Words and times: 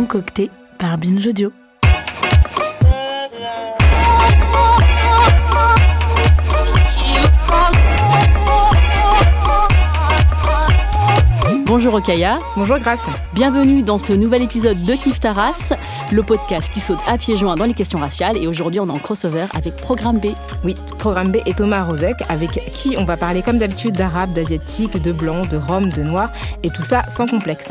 Concocté 0.00 0.50
par 0.78 0.96
Binge. 0.96 1.50
Bonjour 11.70 11.94
Okaya. 11.94 12.40
Bonjour 12.56 12.80
Grace. 12.80 13.06
Bienvenue 13.32 13.84
dans 13.84 14.00
ce 14.00 14.12
nouvel 14.12 14.42
épisode 14.42 14.82
de 14.82 14.94
Kif 14.94 15.20
Taras, 15.20 15.72
le 16.10 16.24
podcast 16.24 16.68
qui 16.72 16.80
saute 16.80 16.98
à 17.06 17.16
pieds 17.16 17.36
joints 17.36 17.54
dans 17.54 17.64
les 17.64 17.74
questions 17.74 18.00
raciales. 18.00 18.36
Et 18.36 18.48
aujourd'hui, 18.48 18.80
on 18.80 18.88
est 18.88 18.90
en 18.90 18.98
crossover 18.98 19.46
avec 19.54 19.76
Programme 19.76 20.18
B. 20.18 20.30
Oui, 20.64 20.74
Programme 20.98 21.30
B 21.30 21.36
et 21.46 21.54
Thomas 21.54 21.84
Rozek, 21.84 22.16
avec 22.28 22.72
qui 22.72 22.96
on 22.98 23.04
va 23.04 23.16
parler 23.16 23.40
comme 23.42 23.58
d'habitude 23.58 23.92
d'arabe, 23.92 24.32
d'asiatique, 24.32 25.00
de 25.00 25.12
blanc, 25.12 25.42
de 25.42 25.58
rome, 25.58 25.90
de 25.90 26.02
noir, 26.02 26.32
et 26.64 26.70
tout 26.70 26.82
ça 26.82 27.04
sans 27.08 27.28
complexe. 27.28 27.70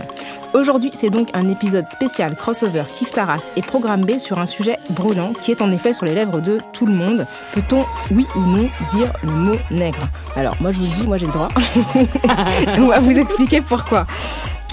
Aujourd'hui, 0.54 0.92
c'est 0.94 1.10
donc 1.10 1.28
un 1.34 1.50
épisode 1.50 1.86
spécial 1.86 2.38
crossover 2.38 2.84
Kif 2.96 3.12
Taras 3.12 3.50
et 3.58 3.62
Programme 3.62 4.06
B 4.06 4.18
sur 4.18 4.40
un 4.40 4.46
sujet 4.46 4.78
brûlant 4.92 5.34
qui 5.34 5.52
est 5.52 5.62
en 5.62 5.74
effet 5.74 5.92
sur 5.92 6.06
les 6.06 6.16
lèvres 6.16 6.40
de 6.40 6.58
tout 6.72 6.86
le 6.86 6.94
monde. 6.94 7.28
Peut-on, 7.54 7.82
oui 8.16 8.26
ou 8.38 8.40
non, 8.40 8.70
dire 8.90 9.12
le 9.24 9.34
mot 9.34 9.58
nègre? 9.72 10.08
Alors, 10.38 10.56
moi 10.62 10.72
je 10.72 10.78
vous 10.78 10.86
le 10.86 10.92
dis, 10.92 11.06
moi 11.06 11.18
j'ai 11.18 11.26
le 11.26 11.34
droit. 11.34 11.50
on 12.78 12.88
va 12.88 13.02
vous 13.02 13.18
expliquer 13.18 13.60
pourquoi. 13.60 13.89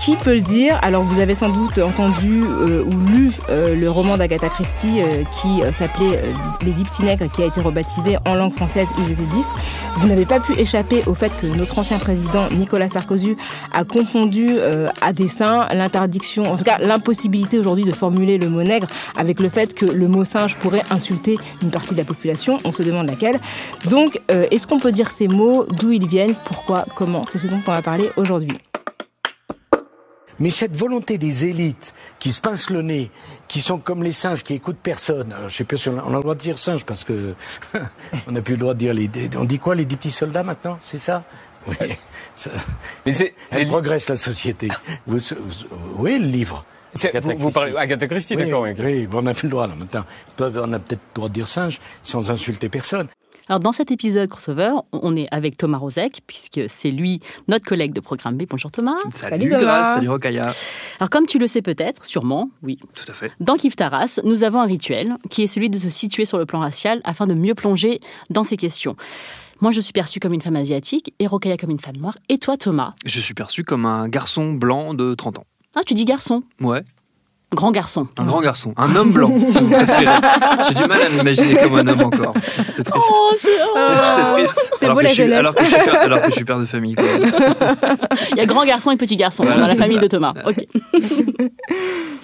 Qui 0.06 0.14
peut 0.14 0.34
le 0.34 0.41
dire? 0.41 0.78
Alors 0.83 1.03
vous 1.03 1.19
avez 1.19 1.34
sans 1.34 1.48
doute 1.48 1.78
entendu 1.78 2.42
euh, 2.45 2.84
ou 2.84 3.11
lu 3.11 3.33
euh, 3.48 3.75
le 3.75 3.91
roman 3.91 4.17
d'Agatha 4.17 4.48
Christie 4.48 5.00
euh, 5.00 5.25
qui 5.41 5.62
s'appelait 5.72 6.22
Les 6.64 6.70
dix 6.70 7.00
nègres 7.00 7.28
qui 7.33 7.42
a 7.42 7.47
été 7.47 7.61
rebaptisé 7.61 8.17
en 8.25 8.37
langue 8.37 8.53
française 8.53 8.87
Ils 8.98 9.11
étaient 9.11 9.22
dix. 9.22 9.48
Vous 9.97 10.06
n'avez 10.06 10.25
pas 10.25 10.39
pu 10.39 10.53
échapper 10.61 11.03
au 11.06 11.14
fait 11.14 11.33
que 11.37 11.47
notre 11.47 11.81
ancien 11.81 11.98
président 11.98 12.47
Nicolas 12.50 12.87
Sarkozy 12.87 13.37
a 13.72 13.83
confondu 13.83 14.50
à 15.00 15.12
dessein 15.12 15.67
l'interdiction, 15.72 16.44
en 16.44 16.56
tout 16.56 16.64
cas 16.64 16.78
l'impossibilité 16.78 17.59
aujourd'hui 17.59 17.84
de 17.84 17.91
formuler 17.91 18.39
le 18.39 18.48
mot 18.48 18.62
nègre 18.62 18.87
avec 19.17 19.41
le 19.41 19.48
fait 19.48 19.75
que 19.75 19.87
le 19.87 20.06
mot 20.06 20.25
singe 20.25 20.55
pourrait 20.56 20.84
insulter 20.91 21.37
une 21.62 21.70
partie 21.70 21.94
de 21.94 21.98
la 21.98 22.05
population. 22.05 22.59
On 22.64 22.70
se 22.70 22.84
demande 22.84 23.09
laquelle. 23.09 23.41
Donc 23.89 24.20
est-ce 24.28 24.69
qu'on 24.69 24.78
peut 24.78 24.92
dire 24.92 25.11
ces 25.11 25.27
mots, 25.27 25.64
d'où 25.81 25.91
ils 25.91 26.06
viennent, 26.06 26.34
pourquoi, 26.44 26.84
comment? 26.94 27.25
C'est 27.27 27.39
ce 27.39 27.48
dont 27.48 27.61
on 27.67 27.72
va 27.72 27.83
parler 27.83 28.11
aujourd'hui. 28.17 28.56
Mais 30.39 30.51
cette 30.51 30.77
volonté 30.77 31.19
des 31.19 31.45
élites 31.47 31.95
qui 32.19 32.31
se 32.33 32.41
pincent 32.41 32.70
le 32.70 32.83
nez, 32.83 33.11
qui 33.48 33.61
sont 33.61 33.79
comme 33.79 34.03
les 34.03 34.12
singes, 34.12 34.45
qui 34.45 34.55
écoutent 34.55 34.77
personne. 34.83 35.33
Alors, 35.33 35.48
je 35.48 35.56
sais 35.56 35.65
pas 35.65 35.77
si 35.77 35.89
on 35.89 35.98
a, 35.98 36.03
on 36.05 36.12
a 36.12 36.17
le 36.17 36.20
droit 36.23 36.34
de 36.34 36.41
dire 36.41 36.59
singe 36.59 36.84
parce 36.84 37.05
que 37.05 37.34
on 38.27 38.33
n'a 38.33 38.43
plus 38.43 38.55
le 38.55 38.61
droit 38.61 38.75
de 38.75 38.78
dire 38.78 38.95
les. 38.95 39.09
On 39.37 39.45
dit 39.45 39.59
quoi 39.59 39.75
les 39.75 39.84
dix 39.84 39.97
petits 39.97 40.11
soldats 40.11 40.43
maintenant 40.43 40.78
C'est 40.83 40.98
ça? 40.98 41.25
Oui. 41.69 41.75
Ça- 42.37 42.51
Mais 43.06 43.12
c'est. 43.12 43.34
elle 43.51 43.67
progresse 43.67 44.09
la 44.09 44.17
société. 44.17 44.69
Vous, 45.06 45.19
vous- 45.19 45.67
oui, 45.98 46.19
le 46.19 46.27
livre. 46.27 46.65
vous, 46.95 47.39
vous 47.39 47.50
parlez 47.50 47.75
Agatha 47.77 48.06
Christie, 48.06 48.37
Oui, 48.37 48.45
d'accord. 48.45 48.62
oui, 48.62 48.75
oui, 48.78 49.09
on 49.12 49.22
n'a 49.22 49.32
plus 49.34 49.47
le 49.47 49.50
droit 49.53 49.66
là 49.66 49.75
maintenant. 49.75 50.05
On 50.38 50.72
a 50.72 50.78
peut-être 50.78 51.00
le 51.00 51.15
droit 51.15 51.28
de 51.28 51.34
dire 51.34 51.47
singe 51.47 51.78
sans 52.03 52.31
insulter 52.31 52.69
personne. 52.69 53.09
Alors 53.49 53.61
dans 53.61 53.73
cet 53.73 53.93
épisode 53.93 54.29
crossover, 54.29 54.73
on 54.93 55.15
est 55.17 55.29
avec 55.31 55.57
Thomas 55.57 55.79
Rozek, 55.79 56.21
puisque 56.27 56.62
c'est 56.69 56.91
lui, 56.91 57.21
notre 57.47 57.65
collègue 57.65 57.93
de 57.93 58.01
Programme 58.01 58.37
B. 58.37 58.43
Bonjour 58.51 58.73
Thomas. 58.73 58.97
Salut, 59.12 59.49
Thomas. 59.49 59.61
Grace, 59.61 59.95
salut 59.95 60.09
Rokaya. 60.09 60.53
Alors 60.99 61.11
comme 61.11 61.27
tu 61.27 61.39
le 61.39 61.47
sais 61.47 61.62
peut-être, 61.62 62.05
sûrement, 62.05 62.51
oui, 62.65 62.79
Tout 62.95 63.11
à 63.11 63.15
fait. 63.15 63.31
Dans 63.39 63.56
Kif 63.56 63.77
Taras, 63.77 64.19
nous 64.25 64.43
avons 64.43 64.61
un 64.61 64.67
rituel 64.67 65.15
qui 65.31 65.45
est 65.45 65.47
celui 65.47 65.71
de 65.71 65.79
se 65.79 65.89
situer 65.89 66.25
sur 66.25 66.39
le 66.39 66.47
plan 66.47 66.59
racial 66.59 67.01
afin 67.05 67.29
de 67.29 67.35
mieux 67.35 67.55
plonger 67.55 68.01
dans 68.31 68.43
ces 68.43 68.56
questions. 68.56 68.97
Moi, 69.61 69.71
je 69.71 69.81
suis 69.81 69.93
perçue 69.93 70.19
comme 70.19 70.33
une 70.33 70.43
femme 70.43 70.56
asiatique 70.56 71.15
et 71.21 71.29
Rokaya 71.29 71.56
comme 71.56 71.71
une 71.71 71.79
femme 71.79 71.97
noire. 71.97 72.17
Et 72.29 72.39
toi, 72.39 72.56
Thomas? 72.56 72.95
Je 73.06 73.21
suis 73.21 73.33
perçu 73.33 73.62
comme 73.62 73.87
un 73.87 74.09
garçon 74.09 74.53
blanc 74.55 74.93
de 74.93 75.15
30 75.15 75.39
ans. 75.39 75.47
Ah, 75.77 75.83
tu 75.87 75.95
dis 75.95 76.05
garçon, 76.05 76.43
Ouais, 76.61 76.83
grand 77.55 77.71
garçon. 77.71 78.09
un 78.19 78.25
grand 78.25 78.41
garçon, 78.41 78.75
un 78.77 78.95
homme 78.97 79.12
blanc, 79.12 79.31
si 79.49 79.59
vous 79.59 79.69
préférez. 79.69 80.07
J'ai 80.69 80.75
du 80.75 80.84
mal 80.87 81.01
à 81.03 81.09
m'imaginer 81.09 81.57
comme 81.57 81.77
un 81.79 81.87
homme 81.87 82.03
encore. 82.03 82.34
C'est 82.77 82.84
triste. 82.84 83.07
Oh, 83.11 83.33
c'est- 83.39 83.49
c'est 84.17 84.33
triste. 84.34 84.71
c'est 84.75 84.89
beau 84.91 85.01
la 85.01 85.09
je 85.09 85.15
suis- 85.15 85.23
jeunesse. 85.25 85.39
Alors 85.39 85.55
que, 85.55 85.65
je 85.65 85.69
suis 85.71 85.79
père, 85.85 86.01
alors 86.03 86.23
que 86.23 86.29
je 86.31 86.35
suis 86.35 86.45
père 86.45 86.59
de 86.59 86.67
famille. 86.67 86.95
quoi. 86.95 87.05
Il 88.33 88.37
y 88.37 88.41
a 88.41 88.47
grand 88.47 88.65
garçon 88.65 88.91
et 88.91 88.97
petit 88.97 89.17
garçon 89.17 89.45
Voilà, 89.45 89.61
dans 89.62 89.67
la 89.69 89.75
famille 89.75 89.97
ça. 89.97 90.03
de 90.03 90.06
Thomas. 90.09 90.35
Ok. 90.45 90.67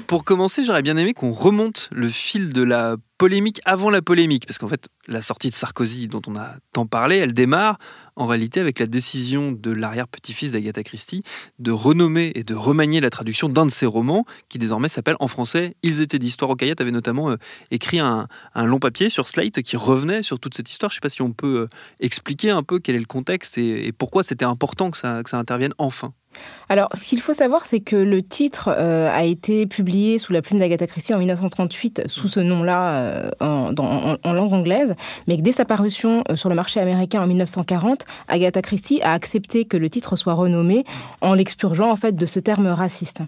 Pour 0.07 0.25
commencer, 0.25 0.65
j'aurais 0.65 0.83
bien 0.83 0.97
aimé 0.97 1.15
qu'on 1.15 1.31
remonte 1.33 1.89
le 1.93 2.09
fil 2.09 2.53
de 2.53 2.63
la 2.63 2.97
polémique 3.23 3.61
avant 3.65 3.89
la 3.89 4.03
polémique. 4.03 4.47
Parce 4.47 4.59
qu'en 4.59 4.67
fait, 4.67 4.89
la 5.07 5.23
sortie 5.23 5.49
de 5.49 5.55
Sarkozy, 5.55 6.09
dont 6.09 6.23
on 6.27 6.35
a 6.35 6.57
tant 6.73 6.87
parlé, 6.87 7.19
elle 7.19 7.33
démarre 7.33 7.79
en 8.17 8.27
réalité 8.27 8.59
avec 8.59 8.81
la 8.81 8.87
décision 8.87 9.53
de 9.53 9.71
l'arrière-petit-fils 9.71 10.51
d'Agatha 10.51 10.83
Christie 10.83 11.23
de 11.61 11.71
renommer 11.71 12.33
et 12.35 12.43
de 12.43 12.57
remanier 12.57 13.01
la 13.01 13.11
traduction 13.11 13.49
d'un 13.49 13.65
de 13.65 13.71
ses 13.71 13.87
romans, 13.87 14.25
qui 14.49 14.59
désormais 14.59 14.89
s'appelle 14.89 15.15
en 15.21 15.29
français 15.29 15.77
Ils 15.85 16.01
étaient 16.01 16.19
d'histoire. 16.19 16.51
Okayat 16.51 16.75
avait 16.81 16.91
notamment 16.91 17.31
euh, 17.31 17.37
écrit 17.71 18.01
un, 18.01 18.27
long 18.57 18.81
papier 18.81 19.09
sur 19.09 19.29
Slate 19.29 19.63
qui 19.63 19.77
revenait 19.77 20.25
sur 20.25 20.41
toute 20.41 20.57
cette 20.57 20.69
histoire. 20.69 20.91
Je 20.91 20.95
ne 20.95 20.97
sais 20.97 21.03
pas 21.03 21.09
si 21.09 21.23
on 21.23 21.33
peut 21.33 21.61
euh, 21.61 21.69
expliquer 22.01 22.51
un 22.51 22.65
peu 22.65 22.81
quel 22.81 22.97
est 22.97 22.99
le 22.99 23.05
contexte 23.05 23.57
et, 23.57 23.93
pourquoi 23.93 24.25
c'était 24.25 24.45
important 24.45 24.91
que 24.91 24.99
ça 24.99 25.23
intervienne 25.35 25.75
enfin. 25.79 26.13
Alors, 26.73 26.89
ce 26.95 27.05
qu'il 27.05 27.21
faut 27.21 27.35
savoir, 27.35 27.67
c'est 27.67 27.81
que 27.81 27.97
le 27.97 28.23
titre 28.23 28.71
euh, 28.75 29.15
a 29.15 29.25
été 29.25 29.67
publié 29.67 30.17
sous 30.17 30.33
la 30.33 30.41
plume 30.41 30.59
d'Agatha 30.59 30.87
Christie 30.87 31.13
en 31.13 31.19
1938 31.19 32.05
sous 32.07 32.29
ce 32.29 32.41
nom-là 32.41 32.95
euh, 32.95 33.31
en, 33.41 34.33
langue 34.33 34.55
anglaise, 34.55 34.95
mais 35.29 35.37
que 35.37 35.43
dès 35.43 35.53
sa 35.53 35.67
parution 35.67 36.25
euh, 36.31 36.37
sur 36.37 36.49
le 36.49 36.55
marché 36.55 36.81
américain 36.81 37.23
en 37.23 37.27
1940, 37.27 38.07
Agatha 38.29 38.63
Christie 38.63 39.03
a 39.03 39.13
accepté 39.13 39.67
que 39.67 39.77
le 39.77 39.91
titre 39.91 40.17
soit 40.17 40.33
renommé 40.33 40.85
en 41.21 41.35
l'expurgeant 41.35 41.91
en 41.91 41.97
fait 41.97 42.17
de 42.17 42.25
ce 42.25 42.41
terme 42.41 42.69
raciste. 42.69 43.21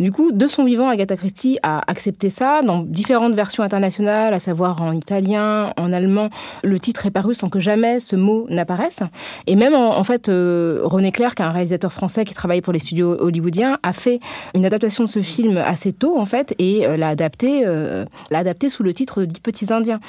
Du 0.00 0.10
coup, 0.10 0.32
de 0.32 0.46
son 0.46 0.64
vivant, 0.64 0.88
Agatha 0.88 1.18
Christie 1.18 1.58
a 1.62 1.82
accepté 1.90 2.30
ça 2.30 2.62
dans 2.62 2.80
différentes 2.80 3.34
versions 3.34 3.62
internationales, 3.62 4.32
à 4.32 4.38
savoir 4.38 4.80
en 4.80 4.92
italien, 4.92 5.74
en 5.76 5.92
allemand. 5.92 6.30
Le 6.64 6.78
titre 6.78 7.04
est 7.04 7.10
paru 7.10 7.34
sans 7.34 7.50
que 7.50 7.60
jamais 7.60 8.00
ce 8.00 8.16
mot 8.16 8.46
n'apparaisse. 8.48 9.00
Et 9.46 9.54
même 9.54 9.74
en, 9.74 10.02
fait, 10.02 10.28
René 10.28 11.12
Clair, 11.12 11.34
qui 11.34 11.42
est 11.42 11.44
un 11.44 11.50
réalisateur 11.50 11.92
français 11.92 12.24
qui 12.24 12.32
travaille 12.32 12.45
pour 12.62 12.72
les 12.72 12.78
studios 12.78 13.16
hollywoodiens, 13.20 13.78
a 13.82 13.92
fait 13.92 14.20
une 14.54 14.64
adaptation 14.64 15.04
de 15.04 15.08
ce 15.08 15.20
film 15.20 15.56
assez 15.56 15.92
tôt 15.92 16.18
en 16.18 16.26
fait 16.26 16.54
et 16.58 16.86
euh, 16.86 16.96
l'a 16.96 17.08
adapté, 17.08 17.62
euh, 17.66 18.04
l'a 18.30 18.38
adapté 18.38 18.70
sous 18.70 18.82
le 18.82 18.94
titre 18.94 19.20
de 19.20 19.26
Dix 19.26 19.40
petits 19.40 19.72
Indiens. 19.72 20.00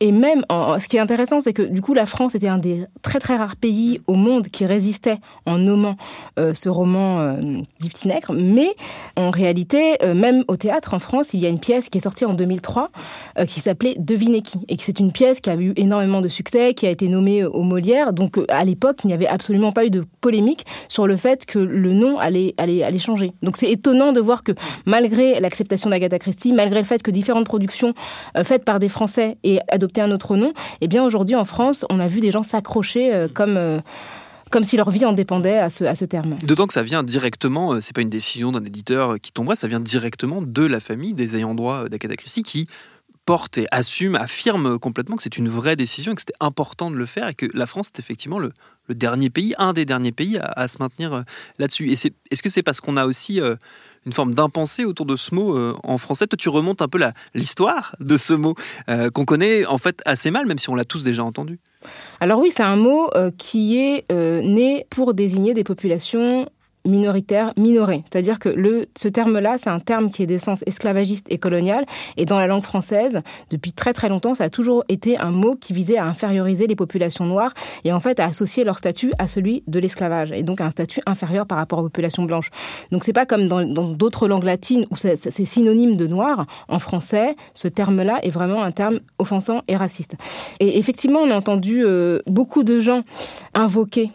Et 0.00 0.12
même, 0.12 0.44
ce 0.50 0.86
qui 0.86 0.96
est 0.96 1.00
intéressant, 1.00 1.40
c'est 1.40 1.52
que 1.52 1.62
du 1.62 1.80
coup, 1.80 1.94
la 1.94 2.06
France 2.06 2.34
était 2.34 2.48
un 2.48 2.58
des 2.58 2.84
très 3.02 3.18
très 3.18 3.36
rares 3.36 3.56
pays 3.56 4.00
au 4.06 4.14
monde 4.14 4.48
qui 4.48 4.66
résistait 4.66 5.18
en 5.46 5.58
nommant 5.58 5.96
euh, 6.38 6.54
ce 6.54 6.68
roman 6.68 7.36
Dix 7.80 7.88
petits 7.88 8.08
nègres. 8.08 8.32
Mais 8.32 8.74
en 9.16 9.30
réalité, 9.30 9.96
même 10.14 10.44
au 10.48 10.56
théâtre 10.56 10.94
en 10.94 10.98
France, 10.98 11.34
il 11.34 11.40
y 11.40 11.46
a 11.46 11.48
une 11.48 11.60
pièce 11.60 11.88
qui 11.88 11.98
est 11.98 12.02
sortie 12.02 12.24
en 12.24 12.34
2003 12.34 12.90
euh, 13.38 13.46
qui 13.46 13.60
s'appelait 13.60 13.94
Devinez 13.98 14.42
qui, 14.42 14.58
et 14.68 14.76
c'est 14.78 15.00
une 15.00 15.12
pièce 15.12 15.40
qui 15.40 15.50
a 15.50 15.56
eu 15.56 15.72
énormément 15.76 16.20
de 16.20 16.28
succès, 16.28 16.74
qui 16.74 16.86
a 16.86 16.90
été 16.90 17.08
nommée 17.08 17.44
au 17.44 17.62
Molière. 17.62 18.12
Donc 18.12 18.38
à 18.48 18.64
l'époque, 18.64 18.98
il 19.04 19.08
n'y 19.08 19.12
avait 19.12 19.26
absolument 19.26 19.72
pas 19.72 19.86
eu 19.86 19.90
de 19.90 20.04
polémique 20.20 20.66
sur 20.88 21.06
le 21.06 21.16
fait 21.16 21.46
que 21.46 21.58
le 21.78 21.92
nom 21.92 22.18
allait, 22.18 22.54
allait, 22.58 22.82
allait 22.82 22.98
changer. 22.98 23.32
Donc 23.42 23.56
c'est 23.56 23.70
étonnant 23.70 24.12
de 24.12 24.20
voir 24.20 24.42
que 24.42 24.52
malgré 24.86 25.40
l'acceptation 25.40 25.90
d'Agatha 25.90 26.18
Christie, 26.18 26.52
malgré 26.52 26.80
le 26.80 26.86
fait 26.86 27.02
que 27.02 27.10
différentes 27.10 27.46
productions 27.46 27.94
euh, 28.36 28.44
faites 28.44 28.64
par 28.64 28.78
des 28.78 28.88
Français 28.88 29.38
aient 29.44 29.60
adopté 29.70 30.00
un 30.00 30.10
autre 30.10 30.36
nom, 30.36 30.52
eh 30.80 30.88
bien 30.88 31.04
aujourd'hui 31.04 31.36
en 31.36 31.44
France, 31.44 31.84
on 31.90 32.00
a 32.00 32.08
vu 32.08 32.20
des 32.20 32.30
gens 32.30 32.42
s'accrocher 32.42 33.14
euh, 33.14 33.28
comme, 33.32 33.56
euh, 33.56 33.80
comme 34.50 34.64
si 34.64 34.76
leur 34.76 34.90
vie 34.90 35.04
en 35.04 35.12
dépendait 35.12 35.58
à 35.58 35.70
ce, 35.70 35.84
à 35.84 35.94
ce 35.94 36.04
terme. 36.04 36.36
D'autant 36.44 36.66
que 36.66 36.74
ça 36.74 36.82
vient 36.82 37.02
directement, 37.02 37.80
c'est 37.80 37.94
pas 37.94 38.02
une 38.02 38.10
décision 38.10 38.52
d'un 38.52 38.64
éditeur 38.64 39.20
qui 39.20 39.32
tomberait, 39.32 39.56
ça 39.56 39.68
vient 39.68 39.80
directement 39.80 40.42
de 40.42 40.66
la 40.66 40.80
famille 40.80 41.14
des 41.14 41.36
ayants 41.36 41.54
droit 41.54 41.88
d'Agatha 41.88 42.16
Christie 42.16 42.42
qui 42.42 42.68
porte 43.28 43.58
et 43.58 43.66
assume, 43.72 44.14
affirme 44.14 44.78
complètement 44.78 45.16
que 45.16 45.22
c'est 45.22 45.36
une 45.36 45.50
vraie 45.50 45.76
décision 45.76 46.12
et 46.12 46.14
que 46.14 46.22
c'était 46.22 46.32
important 46.40 46.90
de 46.90 46.96
le 46.96 47.04
faire 47.04 47.28
et 47.28 47.34
que 47.34 47.44
la 47.52 47.66
France 47.66 47.88
est 47.88 47.98
effectivement 47.98 48.38
le, 48.38 48.52
dernier 48.88 49.28
pays, 49.28 49.54
un 49.58 49.74
des 49.74 49.84
derniers 49.84 50.12
pays 50.12 50.38
à, 50.40 50.66
se 50.66 50.78
maintenir 50.80 51.12
euh, 51.12 51.20
là-dessus. 51.58 51.90
Et 51.90 51.92
est-ce 51.92 52.42
que 52.42 52.48
c'est 52.48 52.62
parce 52.62 52.80
qu'on 52.80 52.96
a 52.96 53.04
aussi 53.04 53.38
euh, 53.38 53.54
une 54.06 54.12
forme 54.12 54.32
d'impensé 54.32 54.86
autour 54.86 55.04
de 55.04 55.14
ce 55.14 55.34
mot 55.34 55.54
euh, 55.54 55.76
en 55.84 55.98
français? 55.98 56.26
Toi, 56.26 56.38
tu 56.38 56.48
remontes 56.48 56.80
un 56.80 56.88
peu 56.88 56.98
l'histoire 57.34 57.94
de 58.00 58.16
ce 58.16 58.32
mot 58.32 58.54
qu'on 59.12 59.26
connaît 59.26 59.66
en 59.66 59.76
fait 59.76 60.00
assez 60.06 60.30
mal, 60.30 60.46
même 60.46 60.56
si 60.56 60.70
on 60.70 60.74
l'a 60.74 60.86
tous 60.86 61.04
déjà 61.04 61.22
entendu. 61.22 61.58
Alors 62.20 62.40
oui, 62.40 62.50
c'est 62.50 62.62
un 62.62 62.76
mot 62.76 63.10
qui 63.36 63.76
est 63.76 64.10
né 64.10 64.86
pour 64.88 65.12
désigner 65.12 65.52
des 65.52 65.64
populations 65.64 66.48
minoritaire, 66.88 67.52
minoré. 67.56 68.02
C'est-à-dire 68.10 68.38
que 68.38 68.48
le, 68.48 68.86
ce 68.96 69.08
terme-là, 69.08 69.56
c'est 69.58 69.70
un 69.70 69.80
terme 69.80 70.10
qui 70.10 70.22
est 70.22 70.26
d'essence 70.26 70.62
esclavagiste 70.66 71.26
et 71.30 71.38
coloniale. 71.38 71.84
Et 72.16 72.24
dans 72.24 72.38
la 72.38 72.46
langue 72.46 72.62
française, 72.62 73.20
depuis 73.50 73.72
très 73.72 73.92
très 73.92 74.08
longtemps, 74.08 74.34
ça 74.34 74.44
a 74.44 74.50
toujours 74.50 74.84
été 74.88 75.18
un 75.18 75.30
mot 75.30 75.54
qui 75.54 75.72
visait 75.72 75.98
à 75.98 76.06
inférioriser 76.06 76.66
les 76.66 76.76
populations 76.76 77.26
noires 77.26 77.54
et 77.84 77.92
en 77.92 78.00
fait 78.00 78.20
à 78.20 78.24
associer 78.24 78.64
leur 78.64 78.78
statut 78.78 79.12
à 79.18 79.28
celui 79.28 79.62
de 79.66 79.78
l'esclavage 79.78 80.32
et 80.32 80.42
donc 80.42 80.60
à 80.60 80.64
un 80.64 80.70
statut 80.70 81.00
inférieur 81.06 81.46
par 81.46 81.58
rapport 81.58 81.78
aux 81.78 81.84
populations 81.84 82.24
blanches. 82.24 82.50
Donc 82.90 83.04
c'est 83.04 83.12
pas 83.12 83.26
comme 83.26 83.46
dans 83.48 83.64
d'autres 83.92 84.28
langues 84.28 84.44
latines 84.44 84.86
où 84.90 84.96
c'est 84.96 85.16
synonyme 85.30 85.96
de 85.96 86.06
noir. 86.06 86.46
En 86.68 86.78
français, 86.78 87.36
ce 87.54 87.68
terme-là 87.68 88.18
est 88.22 88.30
vraiment 88.30 88.62
un 88.62 88.72
terme 88.72 89.00
offensant 89.18 89.62
et 89.68 89.76
raciste. 89.76 90.16
Et 90.60 90.78
effectivement, 90.78 91.20
on 91.20 91.30
a 91.30 91.36
entendu 91.36 91.84
euh, 91.84 92.20
beaucoup 92.26 92.64
de 92.64 92.80
gens 92.80 93.02
invoquer 93.54 94.10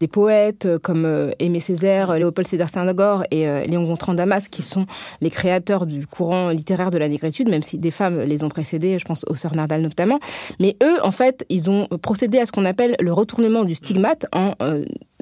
des 0.00 0.08
poètes 0.08 0.66
euh, 0.66 0.78
comme 0.78 1.04
euh, 1.04 1.30
Aimé 1.38 1.60
Césaire, 1.60 2.12
Léopold 2.12 2.46
Sédar 2.46 2.68
Senghor 2.68 3.24
et 3.30 3.48
euh, 3.48 3.64
Léon 3.64 3.84
Gontran 3.84 4.14
Damas, 4.14 4.48
qui 4.48 4.62
sont 4.62 4.86
les 5.20 5.30
créateurs 5.30 5.86
du 5.86 6.06
courant 6.06 6.50
littéraire 6.50 6.90
de 6.90 6.98
la 6.98 7.08
négritude, 7.08 7.48
même 7.48 7.62
si 7.62 7.78
des 7.78 7.90
femmes 7.90 8.20
les 8.20 8.44
ont 8.44 8.48
précédés, 8.48 8.98
je 8.98 9.04
pense 9.04 9.24
aux 9.28 9.34
sœurs 9.34 9.54
Nardal 9.54 9.82
notamment. 9.82 10.18
Mais 10.60 10.76
eux, 10.82 10.98
en 11.02 11.10
fait, 11.10 11.44
ils 11.48 11.70
ont 11.70 11.86
procédé 12.02 12.38
à 12.38 12.46
ce 12.46 12.52
qu'on 12.52 12.64
appelle 12.64 12.96
le 13.00 13.12
retournement 13.12 13.64
du 13.64 13.74
stigmate 13.74 14.26
en 14.32 14.52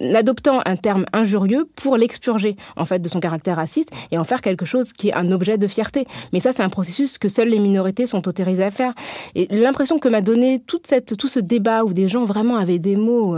adoptant 0.00 0.60
un 0.64 0.76
terme 0.76 1.04
injurieux 1.12 1.68
pour 1.76 1.96
l'expurger 1.96 2.56
en 2.76 2.84
fait 2.84 3.00
de 3.00 3.08
son 3.08 3.20
caractère 3.20 3.56
raciste 3.56 3.90
et 4.10 4.18
en 4.18 4.24
faire 4.24 4.40
quelque 4.40 4.64
chose 4.64 4.92
qui 4.92 5.08
est 5.08 5.14
un 5.14 5.30
objet 5.30 5.58
de 5.58 5.66
fierté. 5.66 6.06
Mais 6.32 6.40
ça, 6.40 6.52
c'est 6.52 6.62
un 6.62 6.68
processus 6.68 7.18
que 7.18 7.28
seules 7.28 7.48
les 7.48 7.58
minorités 7.58 8.06
sont 8.06 8.26
autorisées 8.26 8.64
à 8.64 8.70
faire. 8.70 8.92
Et 9.34 9.46
l'impression 9.50 9.98
que 9.98 10.08
m'a 10.08 10.20
donné 10.20 10.60
toute 10.60 10.86
cette, 10.86 11.16
tout 11.16 11.28
ce 11.28 11.40
débat 11.40 11.84
où 11.84 11.92
des 11.92 12.08
gens 12.08 12.24
vraiment 12.24 12.56
avaient 12.56 12.78
des 12.78 12.96
mots 12.96 13.36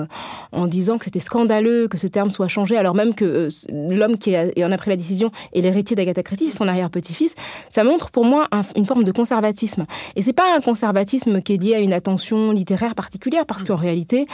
en 0.52 0.66
disant 0.66 0.98
que 0.98 1.04
c'était 1.04 1.20
scandaleux 1.20 1.88
que 1.88 1.98
ce 1.98 2.06
terme 2.06 2.30
soit 2.30 2.48
changé, 2.48 2.76
alors 2.76 2.94
même 2.94 3.14
que 3.14 3.24
euh, 3.24 3.48
l'homme 3.90 4.18
qui 4.18 4.36
en 4.36 4.72
a 4.72 4.78
pris 4.78 4.90
la 4.90 4.96
décision 4.96 5.30
est 5.52 5.60
l'héritier 5.60 5.96
d'Agatha 5.96 6.22
Christie, 6.22 6.50
son 6.50 6.68
arrière-petit-fils, 6.68 7.34
ça 7.68 7.84
montre 7.84 8.10
pour 8.10 8.24
moi 8.24 8.48
une 8.76 8.86
forme 8.86 9.04
de 9.04 9.12
conservatisme. 9.12 9.86
Et 10.16 10.22
c'est 10.22 10.32
pas 10.32 10.56
un 10.56 10.60
conservatisme 10.60 11.42
qui 11.42 11.54
est 11.54 11.62
lié 11.62 11.74
à 11.74 11.80
une 11.80 11.92
attention 11.92 12.52
littéraire 12.52 12.94
particulière, 12.94 13.46
parce 13.46 13.64
qu'en 13.64 13.76
réalité, 13.76 14.26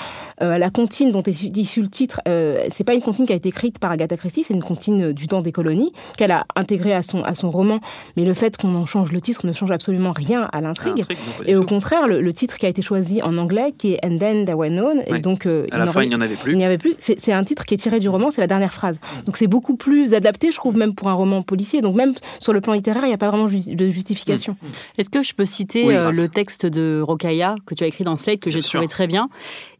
euh, 0.42 0.58
la 0.58 0.70
comptine 0.70 1.10
dont 1.10 1.22
est 1.22 1.42
issu 1.56 1.82
le 1.82 1.88
titre, 1.88 2.09
euh, 2.28 2.66
c'est 2.70 2.84
pas 2.84 2.94
une 2.94 3.02
comptine 3.02 3.26
qui 3.26 3.32
a 3.32 3.36
été 3.36 3.48
écrite 3.48 3.78
par 3.78 3.90
Agatha 3.90 4.16
Christie, 4.16 4.44
c'est 4.44 4.54
une 4.54 4.62
comptine 4.62 5.12
du 5.12 5.26
temps 5.26 5.42
des 5.42 5.52
colonies 5.52 5.92
qu'elle 6.16 6.32
a 6.32 6.44
intégrée 6.56 6.94
à 6.94 7.02
son, 7.02 7.22
à 7.22 7.34
son 7.34 7.50
roman. 7.50 7.80
Mais 8.16 8.24
le 8.24 8.34
fait 8.34 8.56
qu'on 8.56 8.74
en 8.74 8.86
change 8.86 9.12
le 9.12 9.20
titre 9.20 9.46
ne 9.46 9.52
change 9.52 9.70
absolument 9.70 10.12
rien 10.12 10.48
à 10.52 10.60
l'intrigue. 10.60 11.04
Et 11.46 11.56
au 11.56 11.64
contraire, 11.64 12.08
le, 12.08 12.32
titre 12.32 12.58
qui 12.58 12.66
a 12.66 12.68
été 12.68 12.80
choisi 12.82 13.22
en 13.22 13.36
anglais, 13.38 13.72
qui 13.76 13.94
est 13.94 14.04
And 14.04 14.18
Then 14.18 14.44
There 14.44 14.56
Were 14.56 14.70
Known, 14.70 15.02
et 15.06 15.18
donc 15.20 15.46
à 15.46 15.78
la 15.78 15.86
fin 15.86 16.02
il 16.02 16.08
n'y 16.08 16.14
en 16.14 16.20
avait 16.20 16.36
plus. 16.36 16.52
Il 16.52 16.58
n'y 16.58 16.64
avait 16.64 16.78
plus 16.78 16.94
c'est 16.98 17.32
un 17.32 17.44
titre 17.44 17.64
qui 17.64 17.74
est 17.74 17.78
tiré 17.78 18.00
du 18.00 18.08
roman, 18.08 18.30
c'est 18.30 18.40
la 18.40 18.46
dernière 18.46 18.72
phrase. 18.72 18.98
Donc 19.26 19.36
c'est 19.36 19.46
beaucoup 19.46 19.76
plus 19.76 20.14
adapté, 20.14 20.50
je 20.50 20.56
trouve, 20.56 20.76
même 20.76 20.94
pour 20.94 21.08
un 21.08 21.14
roman 21.14 21.42
policier. 21.42 21.80
Donc 21.80 21.96
même 21.96 22.14
sur 22.38 22.52
le 22.52 22.60
plan 22.60 22.72
littéraire, 22.72 23.04
il 23.04 23.08
n'y 23.08 23.14
a 23.14 23.18
pas 23.18 23.28
vraiment 23.28 23.46
de 23.46 23.90
justification. 23.90 24.56
Mm. 24.60 24.66
Est-ce 24.98 25.10
que 25.10 25.22
je 25.22 25.34
peux 25.34 25.44
citer 25.44 25.94
euh, 25.94 26.10
le 26.10 26.28
texte 26.28 26.66
de 26.66 27.00
Rokaya 27.04 27.56
que 27.66 27.74
tu 27.74 27.84
as 27.84 27.86
écrit 27.86 28.04
dans 28.04 28.16
Slate, 28.16 28.40
que 28.40 28.50
j'ai 28.50 28.60
trouvé 28.60 28.88
très 28.88 29.06
bien? 29.06 29.28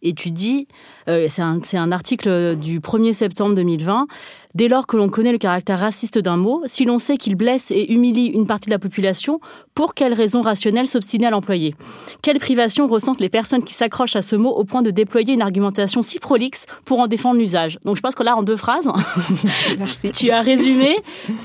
Et 0.02 0.14
tu 0.14 0.30
dis, 0.30 0.66
euh, 1.08 1.26
c'est 1.28 1.42
un, 1.42 1.60
un 1.74 1.92
article 1.92 2.56
du 2.56 2.80
1er 2.80 3.12
septembre 3.12 3.54
2020, 3.54 4.06
Dès 4.54 4.66
lors 4.66 4.86
que 4.86 4.96
l'on 4.96 5.08
connaît 5.08 5.30
le 5.30 5.38
caractère 5.38 5.78
raciste 5.78 6.18
d'un 6.18 6.36
mot, 6.36 6.62
si 6.66 6.84
l'on 6.84 6.98
sait 6.98 7.16
qu'il 7.16 7.36
blesse 7.36 7.70
et 7.70 7.92
humilie 7.92 8.26
une 8.26 8.46
partie 8.46 8.68
de 8.68 8.74
la 8.74 8.80
population, 8.80 9.40
pour 9.74 9.94
quelles 9.94 10.12
raisons 10.12 10.42
rationnelles 10.42 10.88
s'obstiner 10.88 11.26
à 11.26 11.30
l'employer? 11.30 11.74
Quelle 12.20 12.40
privation 12.40 12.88
ressentent 12.88 13.20
les 13.20 13.28
personnes 13.28 13.62
qui 13.62 13.74
s'accrochent 13.74 14.16
à 14.16 14.22
ce 14.22 14.34
mot 14.34 14.50
au 14.50 14.64
point 14.64 14.82
de 14.82 14.90
déployer 14.90 15.34
une 15.34 15.42
argumentation 15.42 16.02
si 16.02 16.18
prolixe 16.18 16.66
pour 16.84 16.98
en 16.98 17.06
défendre 17.06 17.38
l'usage? 17.38 17.78
Donc 17.84 17.96
je 17.96 18.02
pense 18.02 18.16
que 18.16 18.24
là, 18.24 18.36
en 18.36 18.42
deux 18.42 18.56
phrases, 18.56 18.88
tu 20.14 20.30
as 20.32 20.40
résumé 20.40 20.96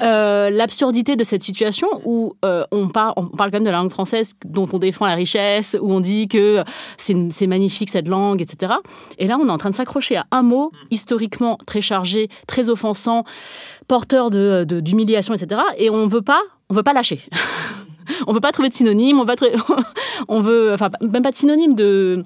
euh, 0.01 0.49
l'absurdité 0.49 1.15
de 1.15 1.23
cette 1.23 1.43
situation 1.43 1.87
où 2.05 2.33
euh, 2.43 2.65
on, 2.71 2.87
parle, 2.87 3.13
on 3.17 3.27
parle 3.27 3.51
quand 3.51 3.57
même 3.57 3.65
de 3.65 3.69
la 3.69 3.77
langue 3.77 3.91
française 3.91 4.33
dont 4.45 4.67
on 4.73 4.79
défend 4.79 5.05
la 5.05 5.15
richesse, 5.15 5.77
où 5.79 5.93
on 5.93 5.99
dit 5.99 6.27
que 6.27 6.63
c'est 6.97 7.47
magnifique 7.47 7.91
cette 7.91 8.07
langue, 8.07 8.41
etc. 8.41 8.73
Et 9.19 9.27
là, 9.27 9.37
on 9.39 9.47
est 9.47 9.51
en 9.51 9.57
train 9.57 9.69
de 9.69 9.75
s'accrocher 9.75 10.17
à 10.17 10.25
un 10.31 10.41
mot 10.41 10.71
historiquement 10.89 11.59
très 11.67 11.81
chargé, 11.81 12.29
très 12.47 12.67
offensif, 12.67 12.94
porteur 13.88 14.30
de, 14.30 14.63
d'humiliation, 14.63 15.33
etc. 15.33 15.62
Et 15.77 15.89
on 15.89 16.07
veut 16.07 16.21
pas, 16.21 16.42
on 16.69 16.74
veut 16.74 16.83
pas 16.83 16.94
lâcher. 16.94 17.21
on 18.27 18.33
veut 18.33 18.39
pas 18.39 18.51
trouver 18.51 18.69
de 18.69 18.74
synonyme, 18.74 19.19
on, 19.19 19.25
va 19.25 19.36
on 20.27 20.42
veut, 20.42 20.74
enfin, 20.74 20.89
même 21.01 21.24
pas 21.24 21.31
de 21.31 21.36
synonyme 21.36 21.75
de 21.75 22.25